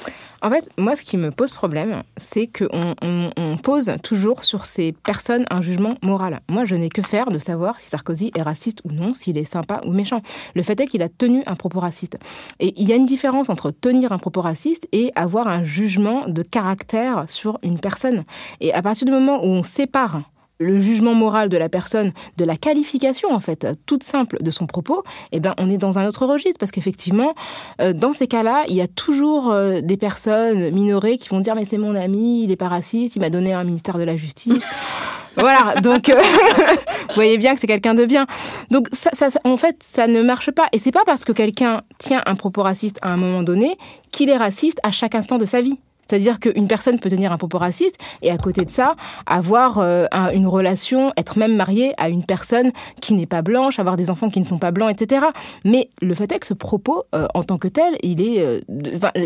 En 0.42 0.50
fait, 0.50 0.68
moi, 0.76 0.96
ce 0.96 1.02
qui 1.02 1.16
me 1.16 1.30
pose 1.30 1.52
problème, 1.52 2.02
c'est 2.16 2.48
qu'on 2.48 2.94
on, 3.00 3.56
pose 3.58 3.92
toujours 4.02 4.44
sur 4.44 4.64
ces 4.64 4.92
personnes 4.92 5.46
un 5.50 5.62
jugement 5.62 5.94
moral. 6.02 6.40
Moi, 6.48 6.64
je 6.64 6.74
n'ai 6.74 6.88
que 6.88 7.02
faire 7.02 7.26
de 7.26 7.38
savoir 7.38 7.80
si 7.80 7.90
Sarkozy 7.90 8.32
est 8.34 8.42
raciste 8.42 8.80
ou 8.84 8.90
non, 8.90 9.14
s'il 9.14 9.38
est 9.38 9.44
sympa 9.44 9.80
ou 9.84 9.92
méchant. 9.92 10.22
Le 10.54 10.62
fait 10.62 10.80
est 10.80 10.86
qu'il 10.86 11.02
a 11.02 11.08
tenu 11.08 11.42
un 11.46 11.54
propos 11.54 11.80
raciste. 11.80 12.18
Et 12.58 12.74
il 12.76 12.88
y 12.88 12.92
a 12.92 12.96
une 12.96 13.06
différence 13.06 13.50
entre 13.50 13.70
tenir 13.70 14.12
un 14.12 14.18
propos 14.18 14.40
raciste 14.40 14.88
et 14.90 15.12
avoir 15.14 15.46
un 15.46 15.62
jugement 15.62 16.28
de 16.28 16.42
caractère 16.42 17.24
sur 17.28 17.58
une 17.62 17.78
personne. 17.78 18.24
Et 18.60 18.72
à 18.72 18.82
partir 18.82 19.06
du 19.06 19.12
moment 19.12 19.44
où 19.44 19.48
on 19.48 19.62
sépare 19.62 20.22
le 20.58 20.78
jugement 20.78 21.14
moral 21.14 21.48
de 21.48 21.56
la 21.56 21.68
personne, 21.68 22.12
de 22.36 22.44
la 22.44 22.56
qualification 22.56 23.32
en 23.32 23.40
fait, 23.40 23.66
toute 23.86 24.02
simple 24.02 24.38
de 24.42 24.50
son 24.50 24.66
propos, 24.66 25.02
eh 25.32 25.40
ben 25.40 25.54
on 25.58 25.70
est 25.70 25.78
dans 25.78 25.98
un 25.98 26.06
autre 26.06 26.26
registre 26.26 26.58
parce 26.58 26.72
qu'effectivement, 26.72 27.34
euh, 27.80 27.92
dans 27.92 28.12
ces 28.12 28.26
cas-là, 28.26 28.64
il 28.68 28.74
y 28.74 28.80
a 28.80 28.88
toujours 28.88 29.50
euh, 29.50 29.80
des 29.80 29.96
personnes 29.96 30.70
minorées 30.70 31.16
qui 31.18 31.28
vont 31.28 31.40
dire 31.40 31.54
mais 31.54 31.64
c'est 31.64 31.78
mon 31.78 31.94
ami, 31.94 32.44
il 32.44 32.50
est 32.50 32.56
pas 32.56 32.68
raciste, 32.68 33.16
il 33.16 33.20
m'a 33.20 33.30
donné 33.30 33.52
un 33.52 33.64
ministère 33.64 33.98
de 33.98 34.04
la 34.04 34.16
justice. 34.16 34.64
voilà, 35.36 35.80
donc 35.80 36.08
euh, 36.08 36.16
vous 37.08 37.14
voyez 37.14 37.38
bien 37.38 37.54
que 37.54 37.60
c'est 37.60 37.66
quelqu'un 37.66 37.94
de 37.94 38.04
bien. 38.04 38.26
Donc 38.70 38.88
ça, 38.92 39.10
ça, 39.12 39.28
en 39.44 39.56
fait, 39.56 39.76
ça 39.80 40.06
ne 40.06 40.22
marche 40.22 40.50
pas. 40.50 40.66
Et 40.72 40.78
c'est 40.78 40.92
pas 40.92 41.04
parce 41.06 41.24
que 41.24 41.32
quelqu'un 41.32 41.82
tient 41.98 42.22
un 42.26 42.34
propos 42.34 42.62
raciste 42.62 42.98
à 43.02 43.12
un 43.12 43.16
moment 43.16 43.42
donné 43.42 43.76
qu'il 44.10 44.28
est 44.30 44.36
raciste 44.36 44.80
à 44.82 44.90
chaque 44.90 45.14
instant 45.14 45.38
de 45.38 45.46
sa 45.46 45.60
vie. 45.60 45.78
C'est-à-dire 46.08 46.38
qu'une 46.40 46.68
personne 46.68 46.98
peut 46.98 47.10
tenir 47.10 47.32
un 47.32 47.38
propos 47.38 47.58
raciste 47.58 47.96
et 48.22 48.30
à 48.30 48.38
côté 48.38 48.64
de 48.64 48.70
ça, 48.70 48.96
avoir 49.26 49.78
euh, 49.78 50.06
une 50.34 50.46
relation, 50.46 51.12
être 51.16 51.38
même 51.38 51.54
marié 51.54 51.94
à 51.98 52.08
une 52.08 52.24
personne 52.24 52.72
qui 53.00 53.14
n'est 53.14 53.26
pas 53.26 53.42
blanche, 53.42 53.78
avoir 53.78 53.96
des 53.96 54.10
enfants 54.10 54.30
qui 54.30 54.40
ne 54.40 54.46
sont 54.46 54.58
pas 54.58 54.70
blancs, 54.70 54.90
etc. 54.90 55.26
Mais 55.64 55.90
le 56.00 56.14
fait 56.14 56.30
est 56.32 56.38
que 56.38 56.46
ce 56.46 56.54
propos, 56.54 57.04
euh, 57.14 57.26
en 57.34 57.42
tant 57.42 57.58
que 57.58 57.68
tel, 57.68 57.96
il 58.02 58.20
est... 58.20 58.40
Euh, 58.40 58.60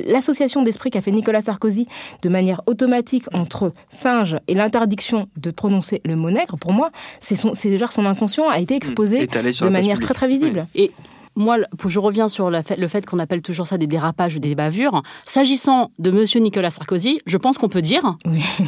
l'association 0.07 0.63
d'esprit 0.63 0.91
qu'a 0.91 1.01
fait 1.01 1.11
Nicolas 1.11 1.41
Sarkozy 1.41 1.87
de 2.23 2.29
manière 2.29 2.63
automatique 2.67 3.25
entre 3.33 3.73
singe 3.89 4.37
et 4.49 4.55
l'interdiction 4.55 5.29
de 5.37 5.51
prononcer 5.51 6.01
le 6.05 6.17
mot 6.17 6.31
nègre, 6.31 6.57
pour 6.59 6.73
moi, 6.73 6.91
c'est 7.21 7.71
déjà 7.71 7.87
son 7.87 8.07
inconscient 8.07 8.49
a 8.49 8.59
été 8.59 8.75
exposé 8.75 9.23
mmh. 9.23 9.65
de 9.65 9.69
manière 9.69 10.01
très 10.01 10.15
très 10.15 10.29
visible. 10.29 10.67
Et 10.75 10.93
moi, 11.35 11.59
je 11.87 11.99
reviens 11.99 12.29
sur 12.29 12.51
le 12.51 12.89
fait 12.89 13.07
qu'on 13.07 13.19
appelle 13.19 13.43
toujours 13.43 13.67
ça 13.67 13.79
des 13.79 13.87
dérapages 13.87 14.37
ou 14.37 14.39
des 14.39 14.55
bavures. 14.55 15.03
S'agissant 15.23 15.91
de 15.99 16.11
Monsieur 16.11 16.41
Nicolas 16.41 16.71
Sarkozy, 16.71 17.21
je 17.27 17.37
pense 17.37 17.59
qu'on 17.59 17.69
peut 17.69 17.83
dire 17.83 18.17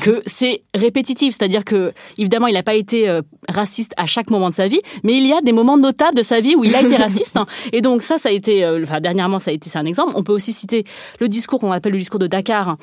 que 0.00 0.22
c'est 0.26 0.62
répétitif, 0.74 1.34
c'est-à-dire 1.36 1.64
que 1.64 1.92
évidemment, 2.18 2.46
il 2.46 2.54
n'a 2.54 2.62
pas 2.62 2.74
été 2.74 3.08
euh, 3.08 3.22
raciste 3.48 3.92
à 3.96 4.06
chaque 4.06 4.30
moment 4.30 4.48
de 4.48 4.54
sa 4.54 4.68
vie, 4.68 4.80
mais 5.02 5.16
il 5.16 5.26
y 5.26 5.32
a 5.32 5.40
des 5.40 5.52
moments 5.52 5.76
notables 5.76 6.16
de 6.16 6.22
sa 6.22 6.40
vie 6.40 6.54
où 6.56 6.64
il 6.64 6.74
a 6.74 6.82
été 6.82 6.96
raciste. 7.04 7.38
Et 7.72 7.80
donc 7.80 8.02
ça, 8.02 8.18
ça 8.18 8.28
a 8.28 8.32
été, 8.32 8.64
euh, 8.64 8.82
enfin 8.82 9.00
dernièrement, 9.00 9.38
ça 9.38 9.50
a 9.50 9.54
été, 9.54 9.68
c'est 9.68 9.78
un 9.78 9.84
exemple. 9.84 10.12
On 10.16 10.22
peut 10.22 10.32
aussi 10.32 10.52
citer 10.52 10.84
le 11.20 11.28
discours 11.28 11.58
qu'on 11.58 11.72
appelle 11.72 11.92
le 11.92 11.98
discours 11.98 12.20
de 12.20 12.26
Dakar, 12.26 12.72
mm. 12.72 12.76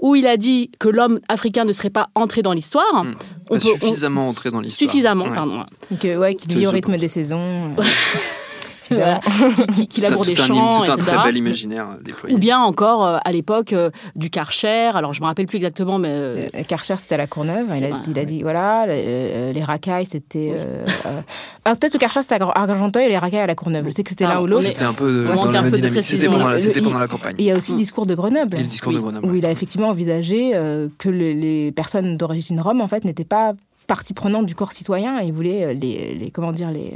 où 0.00 0.14
il 0.14 0.26
a 0.26 0.36
dit 0.36 0.70
que 0.78 0.88
l'homme 0.88 1.20
africain 1.28 1.64
ne 1.64 1.72
serait 1.72 1.90
pas 1.90 2.08
entré 2.14 2.42
dans 2.42 2.52
l'histoire. 2.52 3.04
Mm. 3.04 3.14
On 3.50 3.54
peut, 3.54 3.60
suffisamment 3.60 4.28
entré 4.28 4.50
dans 4.50 4.60
l'histoire. 4.60 4.90
Suffisamment, 4.90 5.30
pardon. 5.32 5.64
Et 5.92 5.96
que, 5.96 6.16
ouais, 6.16 6.34
qu'il 6.34 6.56
vit 6.56 6.66
au 6.66 6.70
rythme 6.70 6.96
des 6.96 7.08
saisons. 7.08 7.76
qui, 9.74 9.86
qui 9.88 10.00
laboure 10.00 10.24
des 10.24 10.36
champs, 10.36 10.82
tout 10.82 10.92
un 10.92 10.96
très 10.96 11.24
bel 11.24 11.36
imaginaire 11.36 11.88
déployé. 12.02 12.34
Ou 12.34 12.38
bien 12.38 12.60
encore 12.60 13.04
euh, 13.04 13.18
à 13.24 13.32
l'époque 13.32 13.72
euh, 13.72 13.90
du 14.14 14.30
Karcher. 14.30 14.90
Alors 14.94 15.12
je 15.12 15.20
me 15.20 15.26
rappelle 15.26 15.46
plus 15.46 15.56
exactement, 15.56 15.98
mais 15.98 16.08
euh, 16.10 16.48
Karcher 16.66 16.96
c'était 16.98 17.14
à 17.14 17.18
la 17.18 17.26
Courneuve. 17.26 17.66
Il 17.76 17.84
a, 17.84 17.88
il 18.06 18.18
a, 18.18 18.24
dit 18.24 18.42
voilà 18.42 18.86
les, 18.86 19.62
racailles 19.62 20.06
c'était 20.06 20.52
ah, 21.64 21.74
peut-être 21.74 21.94
que 21.94 21.98
Karcher 21.98 22.22
c'était 22.22 22.40
à 22.40 22.52
Argenteuil 22.54 23.06
et 23.06 23.08
les 23.08 23.18
racailles 23.18 23.40
à 23.40 23.46
la 23.46 23.54
Courneuve. 23.54 23.86
Je 23.86 23.90
sais 23.90 24.02
que 24.02 24.10
c'était 24.10 24.26
l'un 24.26 24.40
ou 24.40 24.46
l'autre. 24.46 24.64
C'était 24.64 24.84
un 24.84 24.92
peu 24.92 25.24
dans 25.24 25.50
la 25.50 25.70
dynamique. 25.70 26.02
C'était 26.02 26.26
pendant, 26.26 26.50
pendant, 26.84 26.98
la 26.98 27.08
campagne. 27.08 27.36
Il 27.38 27.44
y 27.44 27.50
a 27.50 27.56
aussi 27.56 27.72
le 27.72 27.78
discours 27.78 28.06
de 28.06 28.14
Grenoble. 28.14 28.56
le 28.56 28.64
discours 28.64 28.92
de 28.92 28.98
Grenoble. 28.98 29.26
Où 29.26 29.34
il 29.34 29.44
a 29.44 29.50
effectivement 29.50 29.88
envisagé 29.88 30.52
que 30.98 31.08
les 31.08 31.72
personnes 31.72 32.16
d'origine 32.16 32.60
rome 32.60 32.80
en 32.80 32.86
fait 32.86 33.04
n'étaient 33.04 33.24
pas 33.24 33.54
partie 33.86 34.14
prenante 34.14 34.46
du 34.46 34.56
corps 34.56 34.72
citoyen 34.72 35.20
et 35.20 35.26
il 35.26 35.32
voulait 35.32 35.72
les, 35.72 36.16
les 36.16 36.30
comment 36.32 36.50
dire 36.50 36.72
les 36.72 36.94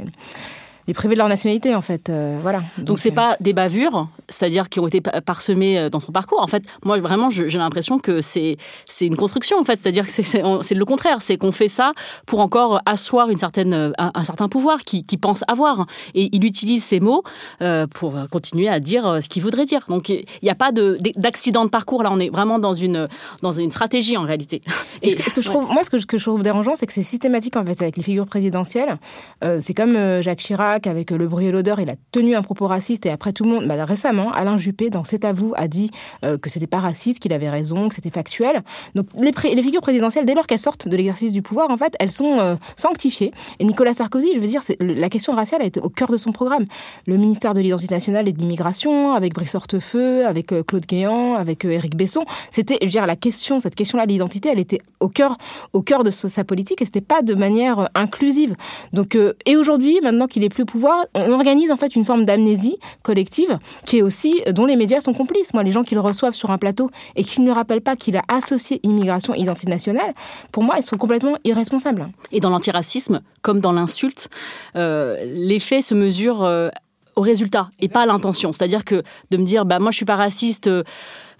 les 0.91 0.93
privés 0.93 1.15
de 1.15 1.19
leur 1.19 1.29
nationalité 1.29 1.73
en 1.73 1.81
fait. 1.81 2.09
Euh, 2.09 2.37
voilà. 2.41 2.61
Donc 2.77 2.99
c'est 2.99 3.11
pas 3.11 3.37
des 3.39 3.53
bavures, 3.53 4.09
c'est-à-dire 4.27 4.67
qui 4.67 4.81
ont 4.81 4.87
été 4.87 4.99
parsemées 4.99 5.79
euh, 5.79 5.89
dans 5.89 6.01
son 6.01 6.11
parcours. 6.11 6.41
En 6.41 6.47
fait, 6.47 6.63
moi 6.83 6.99
vraiment 6.99 7.29
j'ai 7.29 7.57
l'impression 7.57 7.97
que 7.97 8.19
c'est 8.19 8.57
c'est 8.85 9.07
une 9.07 9.15
construction 9.15 9.57
en 9.57 9.63
fait, 9.63 9.79
c'est-à-dire 9.81 10.05
que 10.05 10.11
c'est 10.11 10.75
le 10.75 10.85
contraire, 10.85 11.21
c'est 11.21 11.37
qu'on 11.37 11.53
fait 11.53 11.69
ça 11.69 11.93
pour 12.25 12.41
encore 12.41 12.81
asseoir 12.85 13.29
une 13.29 13.37
certaine 13.37 13.93
un, 13.97 14.11
un 14.13 14.23
certain 14.25 14.49
pouvoir 14.49 14.79
qui, 14.83 15.05
qui 15.05 15.15
pense 15.15 15.45
avoir 15.47 15.85
et 16.13 16.27
il 16.33 16.43
utilise 16.43 16.83
ces 16.83 16.99
mots 16.99 17.23
euh, 17.61 17.87
pour 17.87 18.15
continuer 18.29 18.67
à 18.67 18.81
dire 18.81 19.19
ce 19.23 19.29
qu'il 19.29 19.43
voudrait 19.43 19.65
dire. 19.65 19.85
Donc 19.87 20.09
il 20.09 20.25
n'y 20.43 20.49
a 20.49 20.55
pas 20.55 20.73
d'accident 20.73 21.63
de, 21.63 21.69
parcours 21.69 22.03
là, 22.03 22.09
on 22.11 22.19
est 22.19 22.29
vraiment 22.29 22.59
dans 22.59 22.73
une 22.73 23.07
dans 23.41 23.53
une 23.53 23.71
stratégie 23.71 24.17
en 24.17 24.23
réalité. 24.23 24.61
Et, 25.03 25.11
ce, 25.11 25.15
que, 25.15 25.41
je 25.41 25.49
trouve 25.49 25.71
moi 25.71 25.85
ce 25.85 25.89
que, 25.89 26.17
je 26.17 26.23
trouve 26.23 26.43
dérangeant, 26.43 26.75
c'est 26.75 26.85
que 26.85 26.93
c'est 26.93 27.01
systématique 27.01 27.55
en 27.55 27.65
fait 27.65 27.81
avec 27.81 27.95
les 27.95 28.03
figures 28.03 28.27
présidentielles. 28.27 28.97
c'est 29.41 29.73
comme 29.73 29.95
Jacques 30.21 30.39
Chirac 30.39 30.80
avec 30.87 31.11
le 31.11 31.27
bruit 31.27 31.47
et 31.47 31.51
l'odeur, 31.51 31.79
il 31.79 31.89
a 31.89 31.95
tenu 32.11 32.35
un 32.35 32.41
propos 32.41 32.67
raciste 32.67 33.05
et 33.05 33.09
après 33.09 33.33
tout 33.33 33.43
le 33.43 33.49
monde, 33.49 33.67
bah, 33.67 33.83
récemment, 33.85 34.31
Alain 34.31 34.57
Juppé, 34.57 34.89
dans 34.89 35.03
C'est 35.03 35.25
à 35.25 35.33
vous, 35.33 35.53
a 35.55 35.67
dit 35.67 35.89
euh, 36.23 36.37
que 36.37 36.49
c'était 36.49 36.67
pas 36.67 36.79
raciste, 36.79 37.19
qu'il 37.19 37.33
avait 37.33 37.49
raison, 37.49 37.89
que 37.89 37.95
c'était 37.95 38.09
factuel. 38.09 38.61
Donc 38.95 39.07
les, 39.17 39.31
figures 39.61 39.81
présidentielles, 39.81 40.25
dès 40.25 40.35
lors 40.35 40.47
qu'elles 40.47 40.59
sortent 40.59 40.87
de 40.87 40.95
l'exercice 40.95 41.31
du 41.31 41.41
pouvoir, 41.41 41.69
en 41.69 41.77
fait, 41.77 41.95
elles 41.99 42.11
sont 42.11 42.39
euh, 42.39 42.55
sanctifiées. 42.75 43.31
Et 43.59 43.65
Nicolas 43.65 43.93
Sarkozy, 43.93 44.31
je 44.33 44.39
veux 44.39 44.47
dire, 44.47 44.61
la 44.79 45.09
question 45.09 45.33
raciale 45.33 45.61
a 45.61 45.65
été 45.65 45.79
au 45.79 45.89
cœur 45.89 46.09
de 46.09 46.17
son 46.17 46.31
programme. 46.31 46.65
Le 47.07 47.17
ministère 47.17 47.53
de 47.53 47.61
l'identité 47.61 47.93
nationale 47.93 48.27
et 48.27 48.33
de 48.33 48.39
l'immigration, 48.39 49.13
avec 49.13 49.33
Brice 49.33 49.55
Hortefeux, 49.55 50.25
avec 50.25 50.51
euh, 50.51 50.63
Claude 50.63 50.85
Guéant, 50.85 51.35
avec 51.35 51.65
Éric 51.65 51.95
Besson, 51.95 52.25
c'était, 52.49 52.77
je 52.81 52.85
veux 52.85 52.91
dire, 52.91 53.05
la 53.05 53.15
question, 53.15 53.59
cette 53.59 53.75
question-là 53.75 54.05
de 54.05 54.11
l'identité, 54.11 54.49
elle 54.49 54.59
était 54.59 54.79
au 54.99 55.09
cœur, 55.09 55.37
au 55.73 55.81
cœur 55.81 56.03
de 56.03 56.11
sa 56.11 56.43
politique 56.43 56.81
et 56.81 56.85
c'était 56.85 57.01
pas 57.01 57.21
de 57.21 57.33
manière 57.33 57.89
inclusive. 57.95 58.55
Donc, 58.93 59.17
et 59.45 59.55
aujourd'hui, 59.55 59.99
maintenant 60.01 60.27
qu'il 60.27 60.43
est 60.43 60.49
plus 60.49 60.60
pouvoir, 60.65 61.05
on 61.15 61.31
organise 61.31 61.71
en 61.71 61.75
fait 61.75 61.95
une 61.95 62.05
forme 62.05 62.25
d'amnésie 62.25 62.77
collective 63.03 63.57
qui 63.85 63.97
est 63.97 64.01
aussi 64.01 64.41
dont 64.53 64.65
les 64.65 64.75
médias 64.75 65.01
sont 65.01 65.13
complices. 65.13 65.53
Moi, 65.53 65.63
les 65.63 65.71
gens 65.71 65.83
qui 65.83 65.95
le 65.95 66.01
reçoivent 66.01 66.33
sur 66.33 66.51
un 66.51 66.57
plateau 66.57 66.89
et 67.15 67.23
qui 67.23 67.41
ne 67.41 67.51
rappellent 67.51 67.81
pas 67.81 67.95
qu'il 67.95 68.17
a 68.17 68.23
associé 68.27 68.79
immigration 68.83 69.33
identité 69.33 69.69
nationale, 69.69 70.13
pour 70.51 70.63
moi, 70.63 70.75
ils 70.77 70.83
sont 70.83 70.97
complètement 70.97 71.37
irresponsables. 71.43 72.09
Et 72.31 72.39
dans 72.39 72.49
l'antiracisme, 72.49 73.21
comme 73.41 73.59
dans 73.59 73.71
l'insulte, 73.71 74.29
euh, 74.75 75.17
l'effet 75.23 75.81
se 75.81 75.93
mesure 75.93 76.43
euh, 76.43 76.69
au 77.15 77.21
résultat 77.21 77.69
et 77.79 77.89
pas 77.89 78.01
à 78.01 78.05
l'intention. 78.05 78.51
C'est-à-dire 78.51 78.85
que 78.85 79.03
de 79.31 79.37
me 79.37 79.43
dire, 79.43 79.65
bah 79.65 79.79
moi, 79.79 79.91
je 79.91 79.97
suis 79.97 80.05
pas 80.05 80.15
raciste. 80.15 80.67
Euh, 80.67 80.83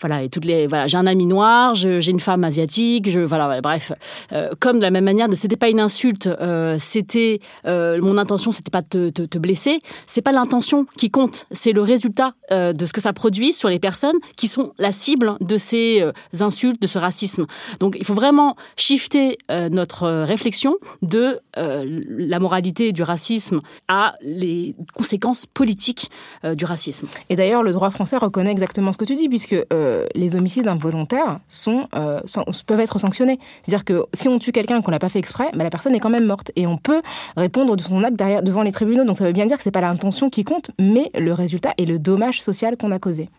voilà 0.01 0.23
et 0.23 0.29
toutes 0.29 0.45
les 0.45 0.67
voilà 0.67 0.87
j'ai 0.87 0.97
un 0.97 1.07
ami 1.07 1.25
noir 1.25 1.75
j'ai 1.75 2.09
une 2.09 2.19
femme 2.19 2.43
asiatique 2.43 3.09
je 3.09 3.19
voilà 3.19 3.61
bref. 3.61 3.91
Euh, 4.31 4.49
comme 4.59 4.77
de 4.77 4.83
la 4.83 4.91
même 4.91 5.05
manière 5.05 5.27
c'était 5.33 5.55
pas 5.55 5.69
une 5.69 5.79
insulte 5.79 6.27
euh, 6.27 6.77
c'était 6.79 7.39
euh, 7.65 7.99
mon 8.01 8.17
intention 8.17 8.51
c'était 8.51 8.71
pas 8.71 8.81
de 8.81 9.09
te, 9.09 9.21
te, 9.21 9.37
blesser. 9.37 9.79
C'est 10.07 10.21
pas 10.21 10.31
l'intention 10.31 10.85
qui 10.97 11.09
compte 11.09 11.45
c'est 11.51 11.71
le 11.71 11.81
résultat 11.81 12.33
de 12.51 12.85
ce 12.85 12.91
que 12.91 12.99
ça 12.99 13.13
produit 13.13 13.53
sur 13.53 13.69
les 13.69 13.79
personnes 13.79 14.17
qui 14.35 14.47
sont 14.47 14.73
la 14.77 14.91
cible 14.91 15.37
de 15.39 15.57
ces 15.57 16.03
insultes 16.39 16.81
de 16.81 16.87
ce 16.87 16.97
racisme. 16.97 17.45
Donc 17.79 17.95
il 17.97 18.05
faut 18.05 18.13
vraiment 18.13 18.55
shifter 18.75 19.37
notre 19.49 20.23
réflexion 20.23 20.75
de 21.01 21.39
la 21.55 22.39
moralité 22.39 22.91
du 22.91 23.03
racisme 23.03 23.61
à 23.87 24.15
les 24.21 24.75
conséquences 24.93 25.45
politiques 25.45 26.09
du 26.43 26.65
racisme. 26.65 27.07
Et 27.29 27.35
d'ailleurs 27.35 27.63
le 27.63 27.71
droit 27.71 27.89
français 27.89 28.17
reconnaît 28.17 28.51
exactement 28.51 28.91
ce 28.91 28.97
que 28.97 29.05
tu 29.05 29.15
dis 29.15 29.29
puisque 29.29 29.55
les 30.15 30.35
homicides 30.35 30.67
involontaires 30.67 31.39
euh, 31.67 32.19
peuvent 32.65 32.79
être 32.79 32.99
sanctionnés. 32.99 33.39
C'est-à-dire 33.63 33.85
que 33.85 34.05
si 34.13 34.27
on 34.27 34.39
tue 34.39 34.51
quelqu'un 34.51 34.81
qu'on 34.81 34.91
n'a 34.91 34.99
pas 34.99 35.09
fait 35.09 35.19
exprès, 35.19 35.49
bah, 35.53 35.63
la 35.63 35.69
personne 35.69 35.95
est 35.95 35.99
quand 35.99 36.09
même 36.09 36.25
morte. 36.25 36.51
Et 36.55 36.67
on 36.67 36.77
peut 36.77 37.01
répondre 37.37 37.75
de 37.75 37.81
son 37.81 38.03
acte 38.03 38.17
devant 38.43 38.63
les 38.63 38.71
tribunaux. 38.71 39.03
Donc 39.03 39.17
ça 39.17 39.25
veut 39.25 39.33
bien 39.33 39.45
dire 39.45 39.57
que 39.57 39.63
ce 39.63 39.69
n'est 39.69 39.73
pas 39.73 39.81
l'intention 39.81 40.29
qui 40.29 40.43
compte, 40.43 40.71
mais 40.79 41.11
le 41.15 41.33
résultat 41.33 41.73
et 41.77 41.85
le 41.85 41.99
dommage 41.99 42.41
social 42.41 42.77
qu'on 42.77 42.91
a 42.91 42.99
causé. 42.99 43.29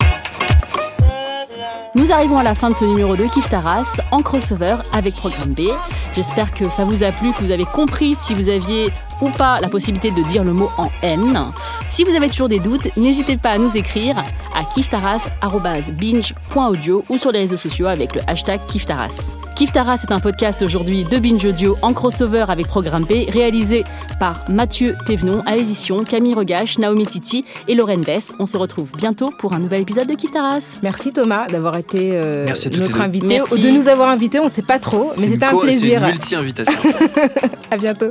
Nous 1.95 2.11
arrivons 2.11 2.39
à 2.39 2.43
la 2.43 2.55
fin 2.55 2.71
de 2.71 2.75
ce 2.75 2.87
numéro 2.87 3.17
de 3.17 3.25
Kif 3.25 3.51
Taras 3.51 4.01
en 4.13 4.19
crossover 4.19 4.77
avec 4.95 5.15
Programme 5.15 5.53
B. 5.53 5.69
J'espère 6.15 6.55
que 6.55 6.71
ça 6.71 6.85
vous 6.85 7.03
a 7.03 7.13
plu, 7.13 7.33
que 7.33 7.41
vous 7.41 7.51
avez 7.51 7.67
compris 7.67 8.15
si 8.15 8.33
vous 8.33 8.49
aviez 8.49 8.89
ou 9.23 9.31
pas 9.31 9.61
la 9.61 9.69
possibilité 9.69 10.11
de 10.11 10.23
dire 10.23 10.43
le 10.45 10.53
mot 10.53 10.69
en 10.77 10.91
N. 11.03 11.53
Si 11.89 12.05
vous 12.05 12.15
avez 12.15 12.29
toujours 12.29 12.49
des 12.49 12.59
doutes, 12.59 12.95
n'hésitez 12.97 13.37
pas 13.37 13.51
à 13.51 13.59
nous 13.59 13.77
écrire 13.77 14.21
à 14.55 14.65
kiftaras.binge.audio 14.65 17.05
ou 17.09 17.17
sur 17.17 17.31
les 17.33 17.39
réseaux 17.39 17.57
sociaux 17.57 17.87
avec 17.87 18.15
le 18.15 18.21
hashtag 18.27 18.61
Kiftaras. 18.67 19.39
Kiftaras 19.57 20.03
est 20.03 20.13
un 20.13 20.21
podcast 20.21 20.61
aujourd'hui 20.63 21.05
de 21.05 21.19
Binge 21.19 21.45
Audio 21.45 21.77
en 21.83 21.93
crossover 21.93 22.47
avec 22.49 22.67
Programme 22.67 23.05
B, 23.05 23.29
réalisé 23.29 23.85
par 24.19 24.51
Mathieu 24.51 24.97
Thévenon 25.07 25.43
à 25.47 25.55
l'édition, 25.55 26.03
Camille 26.05 26.35
Regache, 26.35 26.79
Naomi 26.79 27.07
Titi 27.07 27.45
et 27.69 27.75
Lorraine 27.75 28.01
Bess. 28.03 28.35
On 28.39 28.47
se 28.47 28.57
retrouve 28.57 28.91
bientôt 28.97 29.31
pour 29.39 29.53
un 29.53 29.59
nouvel 29.61 29.83
épisode 29.83 30.09
de 30.09 30.15
Kiftaras. 30.15 30.81
Merci 30.83 31.13
Thomas 31.13 31.47
d'avoir 31.47 31.77
été 31.77 32.13
euh, 32.15 32.47
notre 32.77 33.01
invité. 33.01 33.39
De 33.39 33.71
nous 33.71 33.87
avoir 33.89 34.09
invités, 34.09 34.41
on 34.41 34.45
ne 34.45 34.49
sait 34.49 34.63
pas 34.63 34.81
trop, 34.81 35.13
mais 35.19 35.29
c'était 35.29 35.45
un 35.45 35.57
plaisir. 35.57 36.01
C'est 36.01 36.07
une 36.07 36.13
multi-invitation. 36.13 36.91
à 37.71 37.77
bientôt. 37.77 38.11